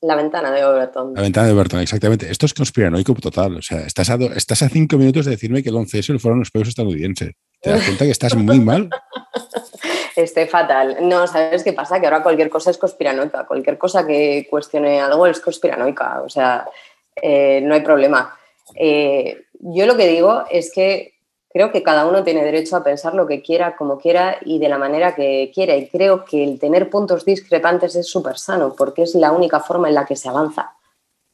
[0.00, 1.14] La ventana de Overton.
[1.14, 2.28] La ventana de Overton, exactamente.
[2.28, 3.58] Esto es conspiranoico total.
[3.58, 6.50] O sea, estás a, estás a cinco minutos de decirme que el 11S fueron los
[6.50, 7.34] pueblos estadounidenses.
[7.60, 8.90] ¿Te das cuenta que estás muy mal?
[10.16, 10.98] Esté fatal.
[11.00, 12.00] No, ¿sabes qué pasa?
[12.00, 13.46] Que ahora cualquier cosa es conspiranoica.
[13.46, 16.22] Cualquier cosa que cuestione algo es conspiranoica.
[16.22, 16.68] O sea,
[17.16, 18.36] eh, no hay problema.
[18.74, 21.14] Eh, yo lo que digo es que
[21.48, 24.68] creo que cada uno tiene derecho a pensar lo que quiera, como quiera y de
[24.68, 25.76] la manera que quiera.
[25.76, 29.88] Y creo que el tener puntos discrepantes es súper sano porque es la única forma
[29.88, 30.74] en la que se avanza.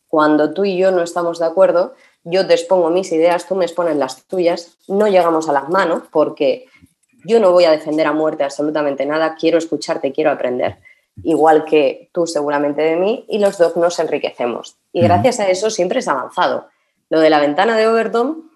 [0.08, 3.64] Cuando tú y yo no estamos de acuerdo, yo te expongo mis ideas, tú me
[3.64, 6.66] expones las tuyas, no llegamos a las manos porque
[7.24, 10.76] yo no voy a defender a muerte absolutamente nada, quiero escucharte, quiero aprender,
[11.22, 14.76] igual que tú seguramente de mí, y los dos nos enriquecemos.
[14.92, 16.68] Y gracias a eso siempre es avanzado.
[17.10, 18.48] Lo de la ventana de Overton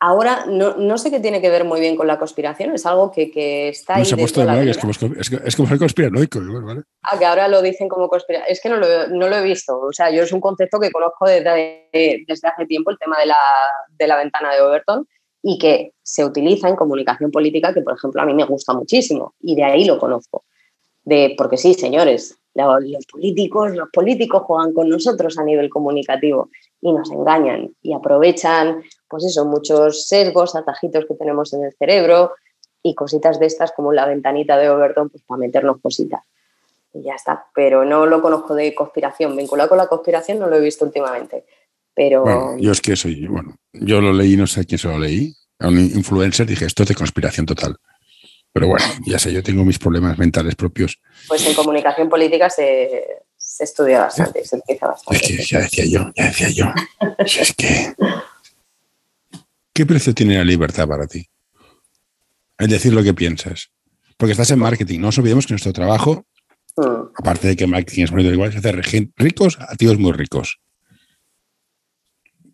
[0.00, 3.68] Ahora no, sé qué tiene que ver muy bien con la conspiración, es algo que,
[3.68, 4.02] está ahí.
[4.02, 6.38] No se ha puesto de moda, es como, es, es como ser conspiranoico.
[6.62, 6.82] ¿vale?
[7.02, 8.48] Ah, que ahora lo dicen como conspiración.
[8.48, 9.76] Es que no lo, he visto.
[9.80, 13.26] O sea, yo es un concepto que conozco desde, desde hace tiempo, el tema de
[13.26, 13.38] la,
[13.88, 15.04] de la ventana de Overton,
[15.42, 19.34] y que se utiliza en comunicación política, que por ejemplo a mí me gusta muchísimo,
[19.40, 20.44] y de ahí lo conozco.
[21.04, 26.92] De, porque sí, señores, los políticos, los políticos juegan con nosotros a nivel comunicativo y
[26.92, 32.32] nos engañan y aprovechan, pues eso, muchos sesgos, atajitos que tenemos en el cerebro
[32.82, 36.22] y cositas de estas como la ventanita de Overton, pues para meternos cositas.
[36.92, 40.56] Y ya está, pero no lo conozco de conspiración, vinculado con la conspiración no lo
[40.56, 41.44] he visto últimamente.
[41.98, 42.22] Pero...
[42.22, 45.00] Bueno, yo es que soy, bueno, yo lo leí, no sé a quién se lo
[45.00, 47.76] leí, a un influencer, dije, esto es de conspiración total.
[48.52, 51.00] Pero bueno, ya sé, yo tengo mis problemas mentales propios.
[51.26, 53.02] Pues en comunicación política se,
[53.36, 55.16] se estudia bastante, se utiliza bastante.
[55.16, 56.66] Es que ya decía yo, ya decía yo.
[57.18, 57.94] es que.
[59.72, 61.28] ¿Qué precio tiene la libertad para ti?
[62.58, 63.72] Es decir lo que piensas.
[64.16, 65.00] Porque estás en marketing.
[65.00, 66.24] No nos olvidemos que nuestro trabajo,
[66.76, 67.10] mm.
[67.16, 68.80] aparte de que marketing es muy igual, es hacer
[69.16, 70.60] ricos a tíos muy ricos.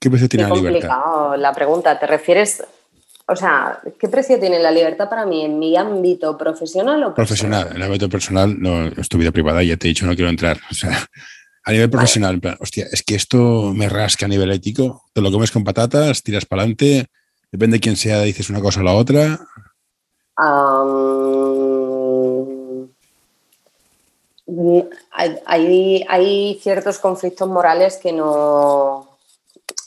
[0.00, 1.36] ¿Qué precio tiene la libertad?
[1.38, 2.62] La pregunta, ¿te refieres
[3.26, 7.68] o sea, ¿qué precio tiene la libertad para mí en mi ámbito profesional o profesional?
[7.70, 10.28] en el ámbito personal, no, es tu vida privada, ya te he dicho, no quiero
[10.28, 10.58] entrar.
[10.70, 11.08] O sea,
[11.64, 15.04] a nivel profesional, hostia, es que esto me rasca a nivel ético.
[15.14, 17.06] Te lo comes con patatas, tiras para adelante,
[17.50, 19.40] depende de quién sea, dices una cosa o la otra.
[25.46, 29.13] hay, hay ciertos conflictos morales que no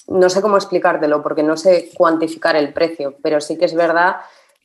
[0.08, 4.18] no sé cómo explicártelo porque no sé cuantificar el precio, pero sí que es verdad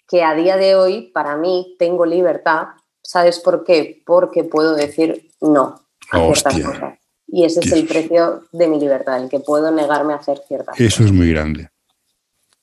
[0.08, 2.68] que a día de hoy para mí tengo libertad.
[3.02, 4.02] ¿Sabes por qué?
[4.06, 5.80] Porque puedo decir no
[6.10, 6.98] a ciertas cosas.
[7.26, 10.76] Y ese es el precio de mi libertad, el que puedo negarme a hacer ciertas
[10.76, 10.86] cosas.
[10.86, 11.70] Eso es muy grande.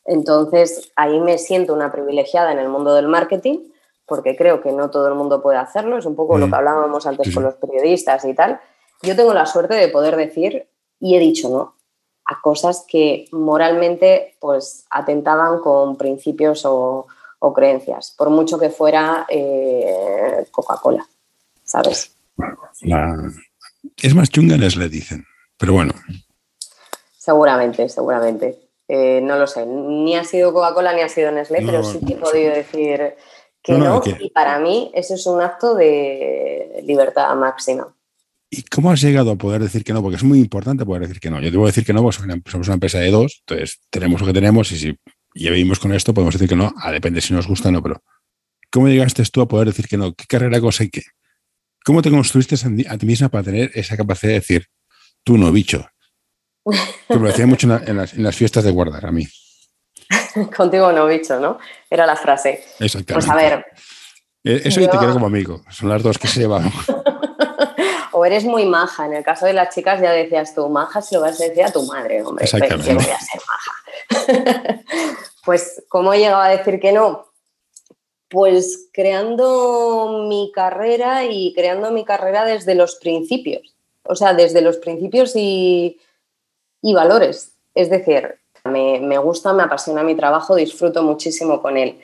[0.06, 3.60] Entonces, ahí me siento una privilegiada en el mundo del marketing,
[4.06, 5.98] porque creo que no todo el mundo puede hacerlo.
[5.98, 6.50] Es un poco lo mm.
[6.52, 8.60] que hablábamos antes con los periodistas y tal.
[9.02, 10.68] Yo tengo la suerte de poder decir,
[11.00, 11.79] y he dicho no,
[12.30, 17.08] a cosas que moralmente pues atentaban con principios o,
[17.56, 21.08] creencias, por mucho que fuera eh, Coca-Cola,
[21.64, 22.16] ¿sabes?
[23.98, 25.26] Es más chunga le dicen,
[25.58, 25.94] pero bueno.
[27.18, 28.60] Seguramente, seguramente.
[28.88, 32.14] Eh, no lo sé, ni ha sido Coca-Cola ni ha sido Nestlé, pero sí que
[32.14, 33.16] he podido decir
[33.64, 37.92] que no, y para mí eso es un acto de libertad máxima.
[38.52, 40.02] ¿Y cómo has llegado a poder decir que no?
[40.02, 41.40] Porque es muy importante poder decir que no.
[41.40, 42.18] Yo debo decir que no, porque
[42.50, 44.98] somos una empresa de dos, entonces tenemos lo que tenemos y si
[45.36, 47.84] ya vivimos con esto, podemos decir que no, a depende si nos gusta o no,
[47.84, 48.02] pero
[48.72, 50.14] ¿cómo llegaste tú a poder decir que no?
[50.14, 51.04] ¿Qué carrera cosa y qué?
[51.86, 52.56] ¿Cómo te construiste
[52.88, 54.66] a ti misma para tener esa capacidad de decir,
[55.24, 55.88] tú no, bicho?
[57.08, 59.28] Que me decía mucho en, las, fiestas de guardar a mí.
[60.56, 61.58] Contigo no, bicho, ¿no?
[61.90, 62.64] Era la frase.
[62.80, 63.14] Exactamente.
[63.14, 63.66] Pues a ver.
[64.44, 65.64] Eh, eso y te quiero como amigo.
[65.72, 66.72] Son las dos que se llevan.
[68.20, 69.06] o eres muy maja.
[69.06, 71.64] En el caso de las chicas ya decías tú, maja se lo vas a decir
[71.64, 74.84] a tu madre, hombre, pero que voy a ser maja.
[75.46, 77.28] pues, ¿cómo he llegado a decir que no?
[78.30, 83.76] Pues creando mi carrera y creando mi carrera desde los principios.
[84.04, 86.00] O sea, desde los principios y,
[86.82, 87.54] y valores.
[87.74, 92.00] Es decir, me, gusta, me apasiona mi trabajo, disfruto muchísimo con él.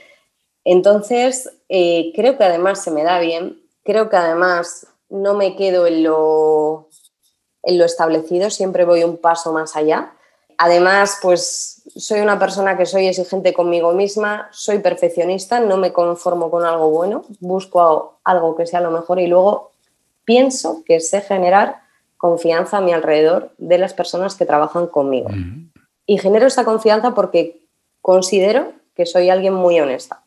[0.63, 5.87] Entonces, eh, creo que además se me da bien, creo que además no me quedo
[5.87, 6.89] en lo,
[7.63, 10.13] en lo establecido, siempre voy un paso más allá.
[10.57, 16.49] Además, pues soy una persona que soy exigente conmigo misma, soy perfeccionista, no me conformo
[16.49, 19.71] con algo bueno, busco algo que sea lo mejor y luego
[20.23, 21.81] pienso que sé generar
[22.17, 25.29] confianza a mi alrededor de las personas que trabajan conmigo.
[26.05, 27.67] Y genero esa confianza porque
[28.01, 30.23] considero que soy alguien muy honesta.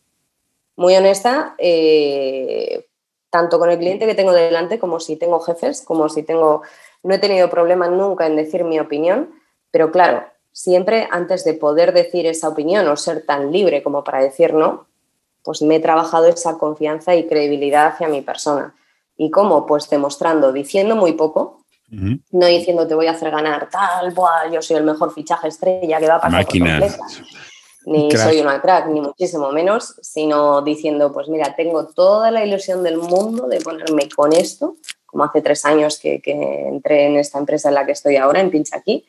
[0.76, 2.87] Muy honesta, eh,
[3.30, 6.62] tanto con el cliente que tengo delante como si tengo jefes, como si tengo...
[7.02, 9.30] No he tenido problema nunca en decir mi opinión,
[9.70, 14.20] pero claro, siempre antes de poder decir esa opinión o ser tan libre como para
[14.20, 14.86] decir no,
[15.44, 18.74] pues me he trabajado esa confianza y credibilidad hacia mi persona.
[19.16, 19.66] ¿Y cómo?
[19.66, 24.14] Pues demostrando, diciendo muy poco, no diciendo te voy a hacer ganar tal,
[24.52, 26.80] yo soy el mejor fichaje estrella que va a pasar Máquina.
[27.88, 32.82] Ni soy una crack, ni muchísimo menos, sino diciendo, pues mira, tengo toda la ilusión
[32.82, 34.76] del mundo de ponerme con esto,
[35.06, 38.50] como hace tres años que, entré en esta empresa en la que estoy ahora, en
[38.50, 39.06] Pincha Aquí.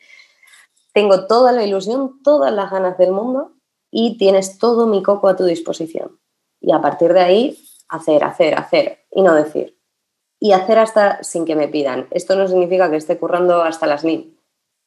[0.93, 3.51] Tengo toda la ilusión, todas las ganas del mundo
[3.91, 6.19] y tienes todo mi coco a tu disposición.
[6.61, 7.59] Y a partir de ahí,
[7.89, 9.79] hacer, hacer, hacer y no decir
[10.39, 12.07] y hacer hasta sin que me pidan.
[12.11, 14.39] Esto no significa que esté currando hasta las mil,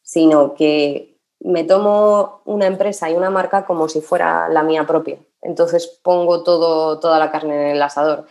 [0.02, 1.11] sino que
[1.44, 5.18] me tomo una empresa y una marca como si fuera la mía propia.
[5.40, 8.26] Entonces pongo todo, toda la carne en el asador.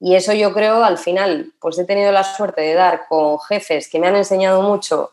[0.00, 3.88] Y eso yo creo, al final, pues he tenido la suerte de dar con jefes
[3.88, 5.12] que me han enseñado mucho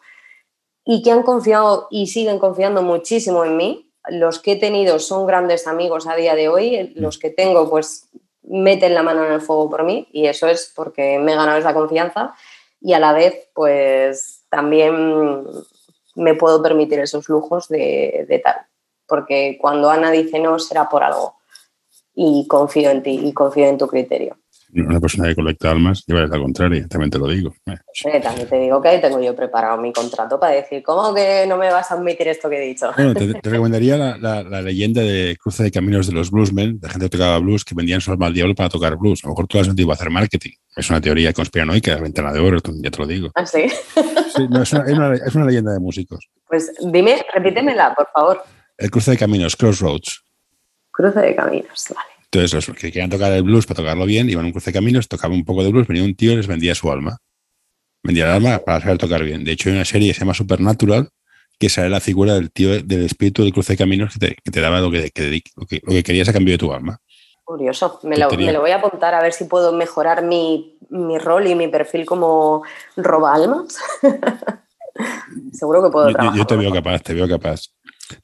[0.86, 3.91] y que han confiado y siguen confiando muchísimo en mí.
[4.10, 8.10] Los que he tenido son grandes amigos a día de hoy, los que tengo, pues
[8.43, 11.58] meten la mano en el fuego por mí y eso es porque me he ganado
[11.58, 12.34] esa confianza
[12.82, 15.45] y a la vez pues también
[16.16, 18.55] me puedo permitir esos lujos de, de tal.
[19.07, 21.36] Porque cuando Ana dice no será por algo
[22.14, 24.40] y confío en ti y confío en tu criterio
[24.74, 27.53] una persona que colecta almas lleva la contraria, también te lo digo.
[27.65, 31.45] Eh, también te digo que ahí tengo yo preparado mi contrato para decir, ¿cómo que
[31.47, 32.91] no me vas a admitir esto que he dicho?
[32.95, 37.05] Bueno, te, recomendaría la, la, leyenda de cruce de caminos de los bluesmen, de gente
[37.05, 39.24] que tocaba blues, que vendían su alma al diablo para tocar blues.
[39.24, 40.51] A lo mejor tú has sentido a hacer marketing.
[40.76, 43.32] Es una teoría conspiranoica, ventana de oro, ya te lo digo.
[43.36, 43.67] ¿Ah, sí?
[44.36, 46.30] sí no, es, una, es, una, leyenda de músicos.
[46.47, 48.43] Pues dime, repítemela, por favor.
[48.78, 50.24] El cruce de caminos, Crossroads.
[50.91, 52.11] Cruce de caminos, vale.
[52.34, 54.75] Entonces, los que querían tocar el blues para tocarlo bien, iban a un cruce de
[54.75, 57.17] caminos, tocaban un poco de blues, venía un tío y les vendía su alma.
[58.03, 59.43] Vendía el alma para saber tocar bien.
[59.43, 61.09] De hecho, hay una serie que se llama Supernatural,
[61.59, 64.79] que sale la figura del tío, del espíritu del cruce de caminos que te, daba
[64.79, 65.11] lo que,
[65.57, 66.99] lo que, querías a cambio de tu alma.
[67.43, 67.99] Curioso.
[68.03, 70.77] Me lo, voy a apuntar a ver si puedo mejorar mi,
[71.19, 72.63] rol y mi perfil como
[72.95, 73.77] roba almas.
[75.51, 76.38] Seguro que puedo trabajar.
[76.38, 77.65] Yo, te veo capaz, te veo capaz.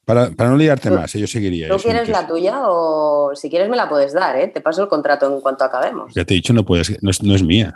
[0.05, 1.69] Para, no liarte más, yo seguiría.
[1.69, 4.35] ¿Tú quieres la tuya o si quieres me la puedes dar?
[4.37, 4.47] ¿eh?
[4.47, 6.13] Te paso el contrato en cuanto acabemos.
[6.15, 7.75] Ya te he dicho, no puedes, no es, mía.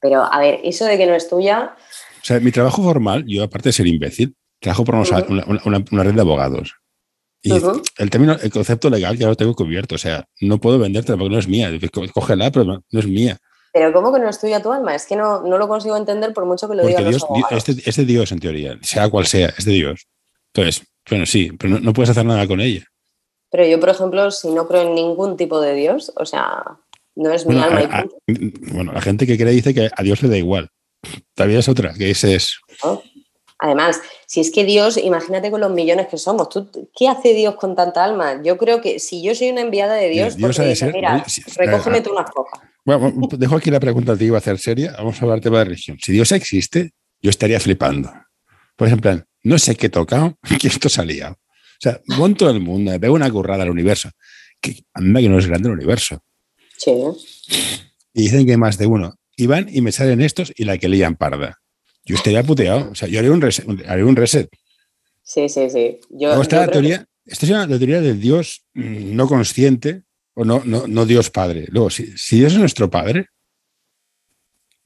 [0.00, 1.74] Pero, a ver, eso de que no es tuya.
[2.22, 6.20] O sea, mi trabajo formal, yo aparte de ser imbécil, trabajo por una, red de
[6.20, 6.74] abogados.
[7.42, 7.52] Y
[7.98, 9.94] el término, el concepto legal ya lo tengo cubierto.
[9.94, 11.70] O sea, no puedo venderte porque no es mía.
[12.12, 13.38] Cógela, pero no, es mía.
[13.72, 14.94] Pero ¿cómo que no es tuya tu alma?
[14.94, 17.02] Es que no, no lo consigo entender por mucho que lo diga.
[17.02, 20.08] Dios, este, este Dios, en teoría, sea cual sea, es de Dios.
[20.54, 22.84] Entonces, bueno, sí, pero no, puedes hacer nada con ella.
[23.50, 26.62] Pero yo, por ejemplo, si no creo en ningún tipo de Dios, o sea,
[27.14, 28.06] no es mi alma.
[28.72, 30.68] bueno, la gente que cree dice que a Dios le da igual.
[31.34, 32.58] Todavía es otra, que ese es...
[33.58, 36.48] Además, si es que Dios, imagínate con los millones que somos,
[36.94, 38.42] ¿qué hace Dios con tanta alma?
[38.42, 41.24] Yo creo que si yo soy una enviada de Dios, Dios porque dice, mira,
[41.56, 42.60] recógeme tú unas cojas.
[42.84, 44.92] Bueno, dejo aquí la pregunta, te iba a hacer seria.
[44.98, 45.98] Vamos a hablar tema de religión.
[46.00, 46.92] Si Dios existe,
[47.22, 48.12] yo estaría flipando.
[48.76, 51.30] Por ejemplo, no sé qué toca, que esto salía.
[51.30, 54.10] O sea, monto el mundo, veo una currada al universo.
[54.60, 56.22] Que anda que no es grande el universo.
[56.76, 56.92] Sí.
[58.12, 59.14] Y dicen que hay más de uno.
[59.36, 61.60] Y van y me salen estos y la que leían parda.
[62.04, 62.90] Yo estaría puteado.
[62.90, 63.66] O sea, yo haría un reset.
[63.66, 64.48] un reset.
[65.22, 66.00] Sí, sí, sí.
[66.10, 70.02] Yo, está la teoría, Esta es una teoría del Dios mm, no consciente
[70.34, 71.66] o no, no, no Dios Padre.
[71.68, 73.26] Luego, si, si Dios es nuestro Padre,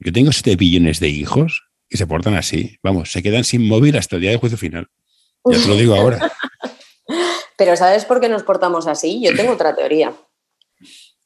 [0.01, 2.79] yo tengo siete billones de hijos, y se portan así.
[2.83, 4.89] Vamos, se quedan sin móvil hasta el día del juicio final.
[5.45, 6.33] Ya te lo digo ahora.
[7.57, 9.21] Pero ¿sabes por qué nos portamos así?
[9.21, 10.15] Yo tengo otra teoría.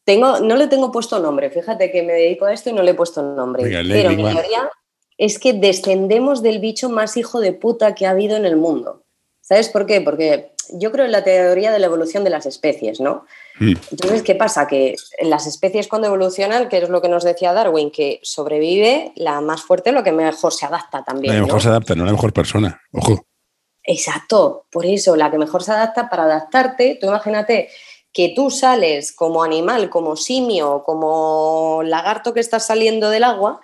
[0.04, 2.90] Tengo, no le tengo puesto nombre, fíjate que me dedico a esto y no le
[2.90, 3.62] he puesto nombre.
[3.88, 4.70] pero mi teoría
[5.16, 9.04] es que descendemos del bicho más hijo de puta que ha habido en el mundo.
[9.40, 10.00] ¿Sabes por qué?
[10.00, 13.24] Porque yo creo en la teoría de la evolución de las especies, ¿no?
[13.58, 13.74] Hmm.
[13.90, 14.66] Entonces, ¿qué pasa?
[14.66, 19.40] Que las especies cuando evolucionan, que es lo que nos decía Darwin, que sobrevive la
[19.40, 21.34] más fuerte, lo que mejor se adapta también.
[21.34, 23.24] La mejor se adapta, no la mejor persona, ojo.
[23.84, 27.68] Exacto, por eso la que mejor se adapta para adaptarte, tú imagínate
[28.14, 33.60] que tú sales como animal, como simio, como lagarto que estás saliendo del agua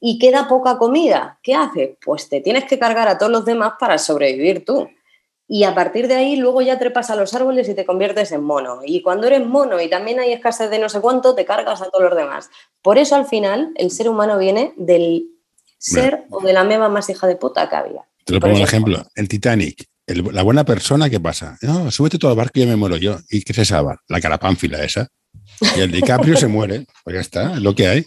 [0.00, 1.38] y queda poca comida.
[1.42, 1.90] ¿Qué haces?
[2.02, 4.88] Pues te tienes que cargar a todos los demás para sobrevivir tú.
[5.54, 8.42] Y a partir de ahí luego ya trepas a los árboles y te conviertes en
[8.42, 8.80] mono.
[8.86, 11.90] Y cuando eres mono y también hay escasez de no sé cuánto, te cargas a
[11.90, 12.48] todos los demás.
[12.80, 15.26] Por eso al final el ser humano viene del
[15.76, 18.00] ser o de la meba más hija de puta que había.
[18.24, 19.04] Te lo pongo un ejemplo.
[19.14, 21.58] En Titanic, la buena persona, ¿qué pasa?
[21.60, 23.18] No, súbete todo al barco y ya me muero yo.
[23.28, 23.96] ¿Y qué se sabe?
[24.08, 25.06] La carapánfila esa.
[25.76, 26.86] Y el DiCaprio se muere.
[27.04, 28.06] Pues ya está, es lo que hay.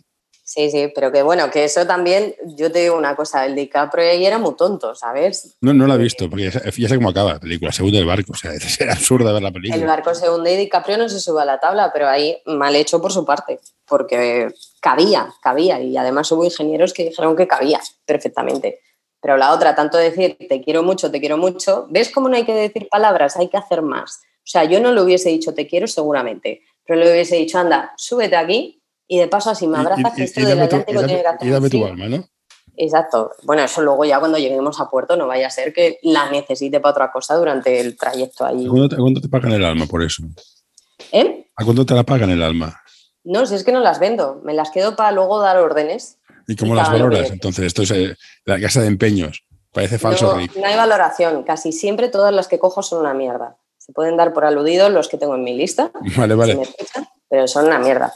[0.56, 4.10] Sí, sí, pero que bueno, que eso también, yo te digo una cosa, el DiCaprio
[4.10, 5.58] ahí era muy tonto, ¿sabes?
[5.60, 8.06] No, no la he visto, porque ya sé, cómo acaba la película, se hunde el
[8.06, 9.76] barco, o sea, es absurdo ver la película.
[9.82, 12.74] El barco se hunde y DiCaprio no se sube a la tabla, pero ahí mal
[12.78, 14.48] hecho por su parte, porque
[14.80, 18.80] cabía, cabía, y además hubo ingenieros que dijeron que cabía perfectamente.
[19.20, 22.46] Pero la otra, tanto decir te quiero mucho, te quiero mucho, ¿ves cómo no hay
[22.46, 23.36] que decir palabras?
[23.36, 24.22] Hay que hacer más.
[24.38, 27.92] O sea, yo no le hubiese dicho te quiero seguramente, pero le hubiese dicho, anda,
[27.98, 28.75] súbete aquí
[29.08, 31.70] y de paso así me abrazas, que esto del Atlántico tiene que hacer Y dame
[31.70, 32.28] tu alma, ¿no?
[32.78, 33.32] Exacto.
[33.44, 36.80] Bueno, eso luego ya cuando lleguemos a puerto no vaya a ser que la necesite
[36.80, 38.66] para otra cosa durante el trayecto ahí.
[38.66, 40.24] ¿A cuánto te, pagan el alma por eso?
[41.12, 41.48] ¿Eh?
[41.56, 42.82] ¿A cuánto te la pagan el alma?
[43.24, 46.20] No, si es que no las vendo, me las quedo para luego dar órdenes.
[46.48, 47.32] ¿Y cómo las valoras?
[47.32, 49.46] Entonces, esto es eh, la casa de empeños.
[49.72, 50.38] Parece falso.
[50.38, 51.44] No, no hay valoración.
[51.44, 53.58] Casi siempre todas las que cojo son una mierda.
[53.78, 55.92] Se pueden dar por aludidos los que tengo en mi lista.
[56.18, 56.60] Vale, vale.
[57.30, 58.14] pero son una mierda.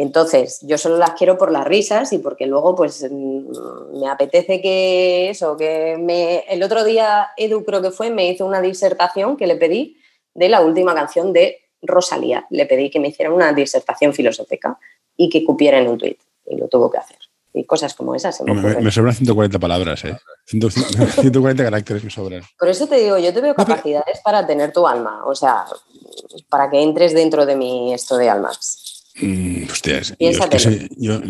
[0.00, 4.60] Entonces, yo solo las quiero por las risas y porque luego, pues, mm, me apetece
[4.60, 6.44] que eso, que me...
[6.48, 9.96] El otro día, Edu creo que fue, me hizo una disertación que le pedí
[10.34, 12.46] de la última canción de Rosalía.
[12.50, 14.78] Le pedí que me hiciera una disertación filosófica
[15.16, 16.20] y que cupiera en un tuit.
[16.46, 17.18] Y lo tuvo que hacer
[17.52, 18.40] y cosas como esas.
[18.42, 20.16] me, sobran 140 palabras, ¿eh?
[20.46, 22.42] 140 caracteres me sobran.
[22.56, 25.64] Por eso te digo, yo te veo capacidades para tener tu alma, o sea,
[26.48, 28.87] para que entres dentro de mi esto de almas.
[29.20, 30.32] Mm, hostias, yo,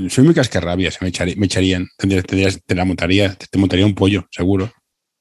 [0.09, 1.09] soy, muy cascarrabia, se me,
[1.47, 4.71] echarían, te la montaría, te montaría un pollo, seguro.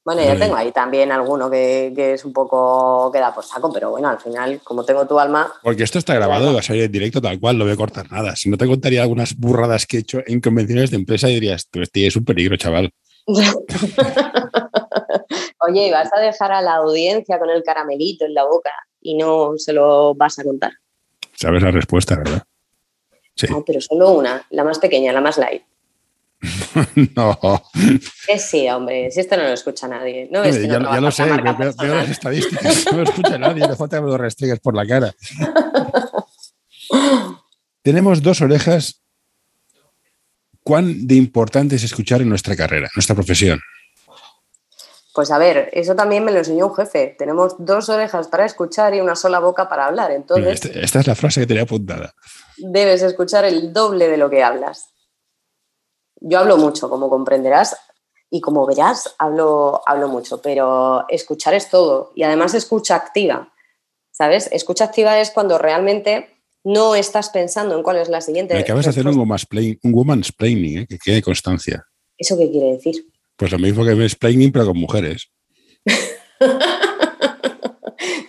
[0.08, 4.08] Bueno, yo tengo ahí también alguno que, es un poco queda por saco, pero bueno,
[4.08, 5.52] al final, como tengo tu alma.
[5.62, 7.76] Porque esto está grabado y va a salir en directo tal cual, no voy a
[7.76, 8.34] cortar nada.
[8.34, 11.82] Si no te contaría algunas burradas que he hecho en convenciones de empresa, dirías, tú
[11.82, 12.90] este es un peligro, chaval.
[15.68, 18.70] Oye, ¿y vas a dejar a la audiencia con el caramelito en la boca
[19.02, 20.72] y no se lo vas a contar?
[21.34, 22.44] Sabes la respuesta, ¿verdad?
[23.38, 23.46] Sí.
[23.48, 25.62] No, pero solo una, la más pequeña, la más light.
[27.16, 27.62] no.
[28.26, 30.28] Que sí, hombre, si esto no lo escucha nadie.
[30.30, 34.10] No, ya, lo sé, veo, las estadísticas, no lo escucha nadie, le falta que me
[34.10, 35.14] lo restregues por la cara.
[37.82, 39.02] Tenemos dos orejas.
[40.62, 43.58] ¿Cuán de importante es escuchar en nuestra carrera, en nuestra profesión?
[45.14, 47.16] Pues a ver, eso también me lo enseñó un jefe.
[47.18, 50.10] Tenemos dos orejas para escuchar y una sola boca para hablar.
[50.12, 52.12] Entonces, esta, esta es la frase que tenía apuntada.
[52.58, 54.90] Debes escuchar el doble de lo que hablas.
[56.20, 57.76] Yo hablo mucho, como comprenderás,
[58.30, 62.12] y como verás, hablo, hablo mucho, pero escuchar es todo.
[62.14, 63.52] Y además escucha activa,
[64.10, 64.48] ¿sabes?
[64.52, 66.28] Escucha activa es cuando realmente
[66.64, 68.54] no estás pensando en cuál es la siguiente.
[68.54, 70.86] Me acabas de hacer un woman's planning, ¿eh?
[70.86, 71.86] que quede constancia.
[72.16, 73.06] ¿Eso qué quiere decir?
[73.36, 75.30] Pues lo mismo que planning, pero con mujeres.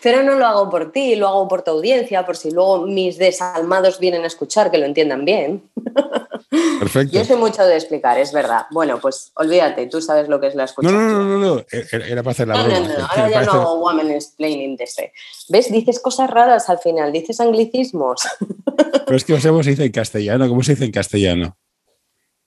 [0.02, 3.18] pero no lo hago por ti, lo hago por tu audiencia, por si luego mis
[3.18, 5.64] desalmados vienen a escuchar, que lo entiendan bien.
[6.80, 7.16] Perfecto.
[7.16, 8.66] Yo sé mucho de explicar, es verdad.
[8.72, 10.90] Bueno, pues olvídate, tú sabes lo que es la escucha.
[10.90, 11.66] No, no, no, no, no.
[11.72, 12.80] Era para hacer la broma.
[12.80, 15.14] No, no, no, ahora ya no hago woman explaining de este.
[15.50, 15.72] ¿Ves?
[15.72, 18.22] Dices cosas raras al final, dices anglicismos.
[19.06, 20.48] Pero es que no sé cómo se dice en castellano.
[20.48, 21.58] ¿Cómo se dice en castellano?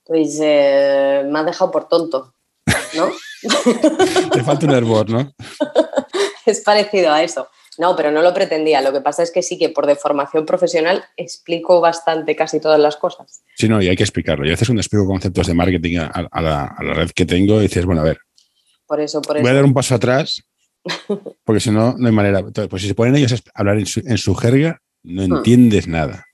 [0.04, 2.34] Pues eh, me ha dejado por tonto,
[2.94, 3.10] ¿no?
[4.32, 5.32] Te falta un hervor, ¿no?
[6.46, 7.48] es parecido a eso.
[7.78, 8.82] No, pero no lo pretendía.
[8.82, 12.96] Lo que pasa es que sí que por deformación profesional explico bastante casi todas las
[12.96, 13.42] cosas.
[13.56, 14.44] Sí, no, y hay que explicarlo.
[14.44, 18.02] Y a veces cuando explico conceptos de marketing a, la, red que tengo, dices, bueno,
[18.02, 18.18] a ver.
[18.86, 20.42] Por eso, por Voy a dar un paso atrás,
[21.44, 22.42] porque si no, no hay manera.
[22.68, 23.86] pues si se ponen ellos a hablar en
[24.18, 25.36] su, jerga, no hmm.
[25.36, 26.26] entiendes nada.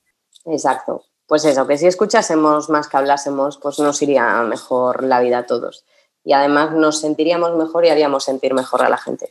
[0.45, 1.05] Exacto.
[1.29, 5.47] Pues eso, que si escuchásemos más que hablásemos, pues nos iría mejor la vida a
[5.47, 5.85] todos.
[6.25, 9.31] Y además nos sentiríamos mejor y haríamos sentir mejor a la gente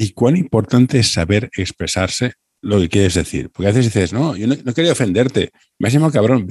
[0.00, 2.32] y cuán importante es saber expresarse
[2.62, 3.50] lo que quieres decir.
[3.50, 6.48] Porque a veces dices, no, yo no, quería ofenderte, me has llamado cabrón,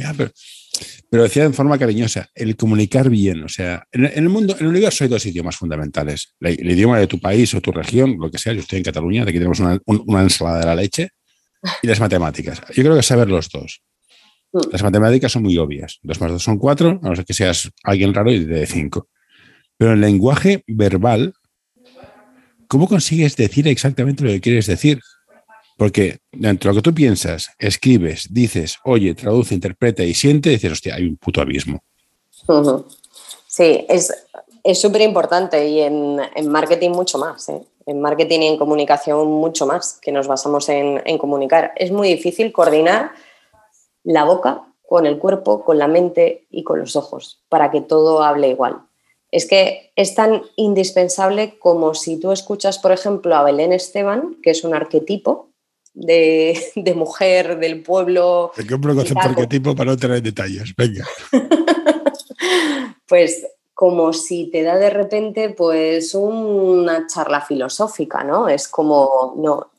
[1.10, 3.44] pero, decía de forma cariñosa, el comunicar bien.
[3.44, 7.08] O sea, en, el mundo, en el universo hay dos idiomas fundamentales: el, idioma de
[7.08, 8.54] tu país o tu región, lo que sea.
[8.54, 11.10] Yo estoy en Cataluña, de aquí tenemos una, ensalada de la leche,
[11.82, 12.62] y las matemáticas.
[12.76, 13.82] Yo creo que saber los dos.
[14.54, 14.60] Mm.
[14.72, 15.98] Las matemáticas son muy obvias.
[16.04, 19.10] Dos más dos son cuatro, a no ser que seas alguien raro y de cinco.
[19.76, 21.34] Pero el lenguaje verbal
[22.70, 25.02] ¿cómo consigues decir exactamente lo que quieres decir?
[25.78, 30.72] Porque dentro de lo que tú piensas, escribes, dices, oye, traduce, interpreta y siente, dices,
[30.72, 31.84] hostia, hay un puto abismo.
[33.48, 37.50] Sí, es súper importante y en, marketing mucho más.
[37.50, 37.62] ¿eh?
[37.86, 41.74] En marketing y en comunicación mucho más, que nos basamos en comunicar.
[41.76, 43.12] Es muy difícil coordinar
[44.04, 48.24] la boca con el cuerpo, con la mente y con los ojos, para que todo
[48.24, 48.89] hable igual.
[49.32, 54.52] Es que es tan indispensable como si tú escuchas, por ejemplo, a Belén Esteban, que
[54.52, 55.50] es un arquetipo,
[55.94, 56.60] de,
[56.96, 58.52] mujer del pueblo.
[58.56, 60.74] Te compro concepto arquetipo para no tener detalles.
[60.76, 61.08] Venga.
[63.08, 68.50] pues como si te da de repente pues una charla filosófica, ¿no?
[68.50, 69.72] Es como, no,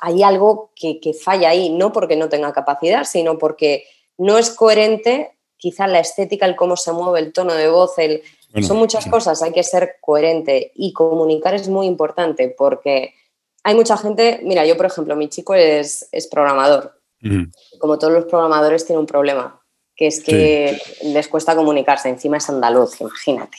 [0.00, 3.84] hay algo que, falla ahí, no porque no tenga capacidad, sino porque
[4.16, 8.22] no es coherente quizá la estética, el cómo se mueve, el tono de voz, el...
[8.62, 13.14] son muchas cosas, hay que ser coherente y comunicar es muy importante porque
[13.62, 16.94] hay mucha gente, mira, yo por ejemplo, mi chico es, programador.
[17.78, 19.60] Como todos los programadores tiene un problema,
[19.96, 23.58] que es que les cuesta comunicarse, encima es andaluz, imagínate.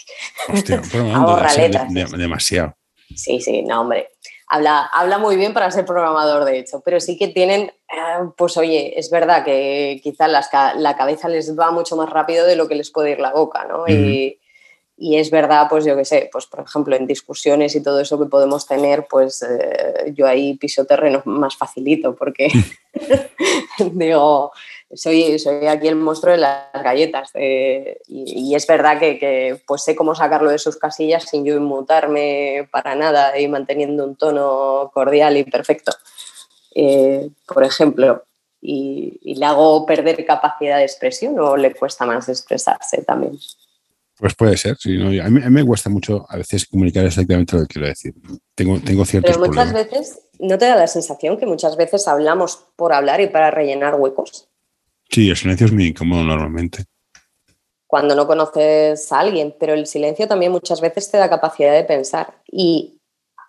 [0.51, 0.81] Hostia,
[2.17, 2.75] demasiado.
[3.13, 4.11] Sí, sí, no, hombre.
[4.47, 8.57] Habla, habla muy bien para ser programador, de hecho, pero sí que tienen, eh, pues
[8.57, 12.73] oye, es verdad que quizás la cabeza les va mucho más rápido de lo que
[12.73, 13.87] les puede ir la boca, ¿no?
[13.87, 14.39] y,
[15.01, 18.19] y es verdad, pues yo qué sé, pues por ejemplo en discusiones y todo eso
[18.19, 22.49] que podemos tener, pues eh, yo ahí piso terreno más facilito porque
[23.93, 24.51] digo,
[24.93, 29.95] soy, soy aquí el monstruo de las galletas eh, y, es verdad que, pues sé
[29.95, 35.37] cómo sacarlo de sus casillas sin yo inmutarme para nada y manteniendo un tono cordial
[35.37, 35.93] y perfecto.
[36.75, 38.25] Eh, por ejemplo,
[38.61, 43.39] y, y le hago perder capacidad de expresión o le cuesta más expresarse también.
[44.19, 47.67] Pues puede ser, sí, a, mí, me cuesta mucho a veces comunicar exactamente lo que
[47.67, 48.13] quiero decir.
[48.53, 52.67] Tengo, tengo ciertos Pero muchas veces, ¿no te da la sensación que muchas veces hablamos
[52.75, 54.49] por hablar y para rellenar huecos?
[55.09, 56.83] Sí, el silencio es muy incómodo normalmente.
[57.87, 61.85] Cuando no conoces a alguien, pero el silencio también muchas veces te da capacidad de
[61.85, 62.41] pensar.
[62.45, 62.99] Y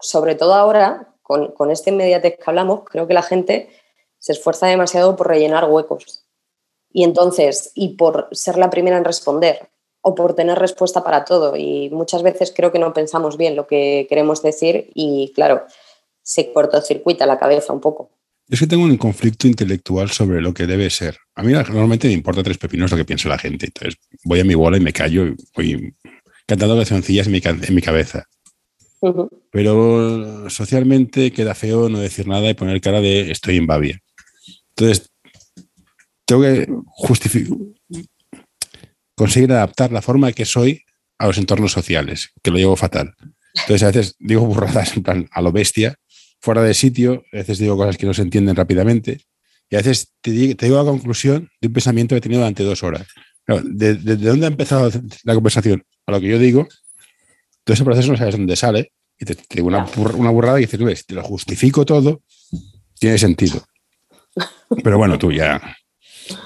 [0.00, 3.70] sobre todo ahora, con, con este inmediatez que hablamos, creo que la gente
[4.18, 6.24] se esfuerza demasiado por rellenar huecos.
[6.92, 9.68] Y entonces, y por ser la primera en responder,
[10.02, 11.56] o por tener respuesta para todo.
[11.56, 15.64] Y muchas veces creo que no pensamos bien lo que queremos decir y, claro,
[16.22, 18.10] se cortocircuita la cabeza un poco.
[18.48, 21.16] Es que tengo un conflicto intelectual sobre lo que debe ser.
[21.36, 23.66] A mí normalmente me importa tres pepinos lo que piensa la gente.
[23.66, 25.94] Entonces voy a mi bola y me callo y voy
[26.46, 28.26] cantando cancioncillas en mi, en mi cabeza.
[29.52, 34.00] Pero socialmente queda feo no decir nada y poner cara de estoy en Babia.
[34.70, 35.10] Entonces,
[36.26, 37.56] tengo que justificar
[39.20, 40.82] conseguir adaptar la forma que soy
[41.18, 43.14] a los entornos sociales, que lo llevo fatal.
[43.52, 45.96] Entonces a veces digo burradas en plan a lo bestia,
[46.40, 49.20] fuera de sitio, a veces digo cosas que no se entienden rápidamente
[49.68, 52.82] y a veces te, digo la conclusión de un pensamiento que he tenido durante dos
[52.82, 53.08] horas.
[53.46, 54.90] ¿De, dónde ha empezado
[55.24, 56.66] la conversación a lo que yo digo?
[57.64, 59.84] Todo ese proceso no sabes dónde sale y te, digo una,
[60.30, 62.22] burrada y dices, ves, te lo justifico todo,
[62.98, 63.62] tiene sentido.
[64.82, 65.76] Pero bueno, tú ya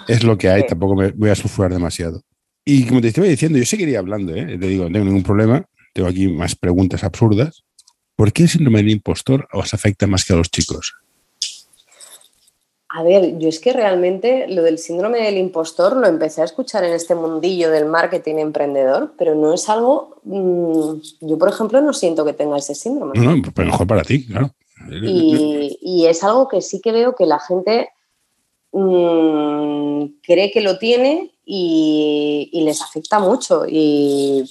[0.09, 2.25] es lo que hay, tampoco me voy a sulfurar demasiado.
[2.65, 4.59] Y como te estaba diciendo, yo seguiría hablando, ¿eh?
[4.59, 7.65] te digo, no tengo ningún problema, tengo aquí más preguntas absurdas.
[8.17, 10.95] ¿Por qué el síndrome del impostor os afecta más que a los chicos?
[12.97, 16.85] A ver, yo es que realmente lo del síndrome del impostor lo empecé a escuchar
[16.85, 20.21] en este mundillo del marketing emprendedor, pero no es algo.
[20.23, 23.19] Mm, yo, por ejemplo, no siento que tenga ese síndrome.
[23.19, 24.55] No, pero mejor para ti, claro.
[25.03, 27.89] Y, es algo que sí que veo que la gente
[28.75, 33.65] mm, cree que lo tiene y, les afecta mucho.
[33.69, 34.45] Y,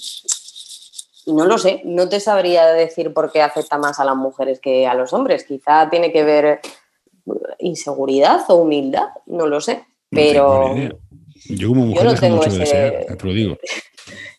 [1.26, 4.86] no lo sé, no te sabría decir por qué afecta más a las mujeres que
[4.86, 5.44] a los hombres.
[5.44, 6.60] Quizá tiene que ver
[7.58, 9.84] inseguridad o humildad, no lo sé.
[10.10, 10.74] Pero
[11.48, 13.56] yo como mujer no tengo ese, te lo digo.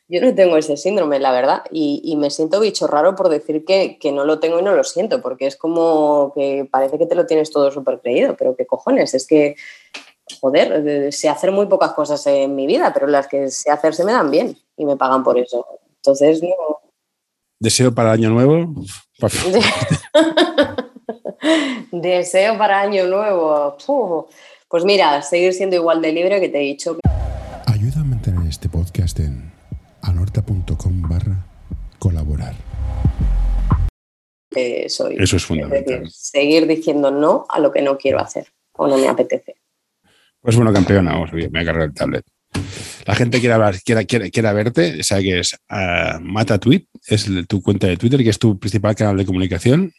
[0.08, 3.98] Yo no tengo ese síndrome, la verdad, y, me siento bicho raro por decir que,
[4.00, 7.16] que, no lo tengo y no lo siento, porque es como que parece que te
[7.16, 9.56] lo tienes todo súper creído, pero qué cojones, es que
[10.40, 14.04] joder, sé hacer muy pocas cosas en mi vida, pero las que sé hacer se
[14.04, 15.66] me dan bien y me pagan por eso.
[15.98, 16.50] Entonces, no.
[17.60, 18.74] ¿Deseo para año nuevo?
[21.92, 23.78] Deseo para año nuevo.
[24.68, 26.98] Pues mira, seguir siendo igual de libre que te he dicho.
[27.68, 29.55] Ayuda a mantener este podcast en
[30.16, 31.46] anorta.com barra
[32.00, 32.56] colaborar.
[34.88, 35.16] soy.
[35.20, 36.10] Eso es fundamental.
[36.10, 39.56] seguir diciendo no a lo que no quiero hacer o no me apetece.
[40.40, 42.24] Pues bueno, campeona, vamos, me voy a cargar el tablet.
[43.06, 47.28] la gente quiera, hablar, quiera, quiera, quiera verte, sabe que es uh, Mata Tweet, es
[47.48, 49.92] tu cuenta de Twitter, que es tu principal canal de comunicación.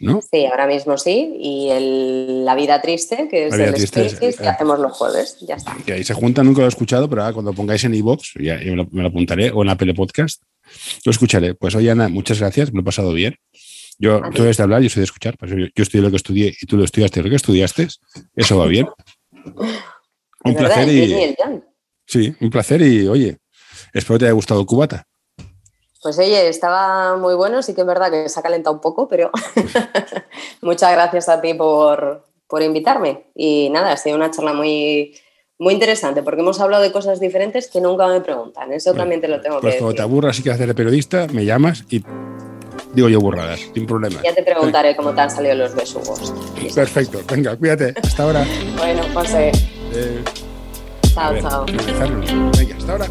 [0.00, 0.20] ¿No?
[0.22, 1.36] Sí, ahora mismo sí.
[1.40, 5.38] Y el, La Vida Triste, que es el Spaces, que hacemos los jueves.
[5.40, 5.76] Ya está.
[5.84, 8.62] Que ahí se juntan, nunca lo he escuchado, pero ahora cuando pongáis en iVoox, ya,
[8.62, 10.42] ya me, lo, me, lo, apuntaré, o en Apple Podcast,
[11.04, 11.54] lo escucharé.
[11.54, 13.36] Pues oye, Ana, muchas gracias, me lo he pasado bien.
[13.98, 15.36] Yo, tú debes de hablar, yo soy de escuchar.
[15.36, 17.88] Pues yo, yo estudié lo que estudié y tú lo estudiaste lo que estudiaste.
[18.36, 18.86] Eso va bien.
[20.44, 21.62] un placer verdad, y.
[22.06, 23.38] Sí, un placer y oye,
[23.92, 25.07] espero que te haya gustado cubata.
[26.02, 29.08] Pues oye, estaba muy bueno, sí que es verdad que se ha calentado un poco,
[29.08, 29.30] pero
[30.62, 33.24] muchas gracias a ti por, por, invitarme.
[33.34, 35.14] Y nada, ha sido una charla muy,
[35.58, 38.72] muy interesante porque hemos hablado de cosas diferentes que nunca me preguntan.
[38.72, 39.96] Eso bueno, también te lo tengo pues que cuando decir.
[39.96, 42.04] te aburras y quieres hacer de periodista, me llamas y
[42.94, 44.22] digo yo burradas, sin problema.
[44.22, 46.32] Ya te preguntaré cómo te han salido los besugos.
[46.76, 47.94] Perfecto, venga, cuídate.
[48.00, 48.46] Hasta ahora.
[48.76, 49.50] bueno, José.
[49.92, 50.22] Eh,
[51.12, 51.66] chao, ver, chao.
[51.66, 53.08] Venga, hasta ahora.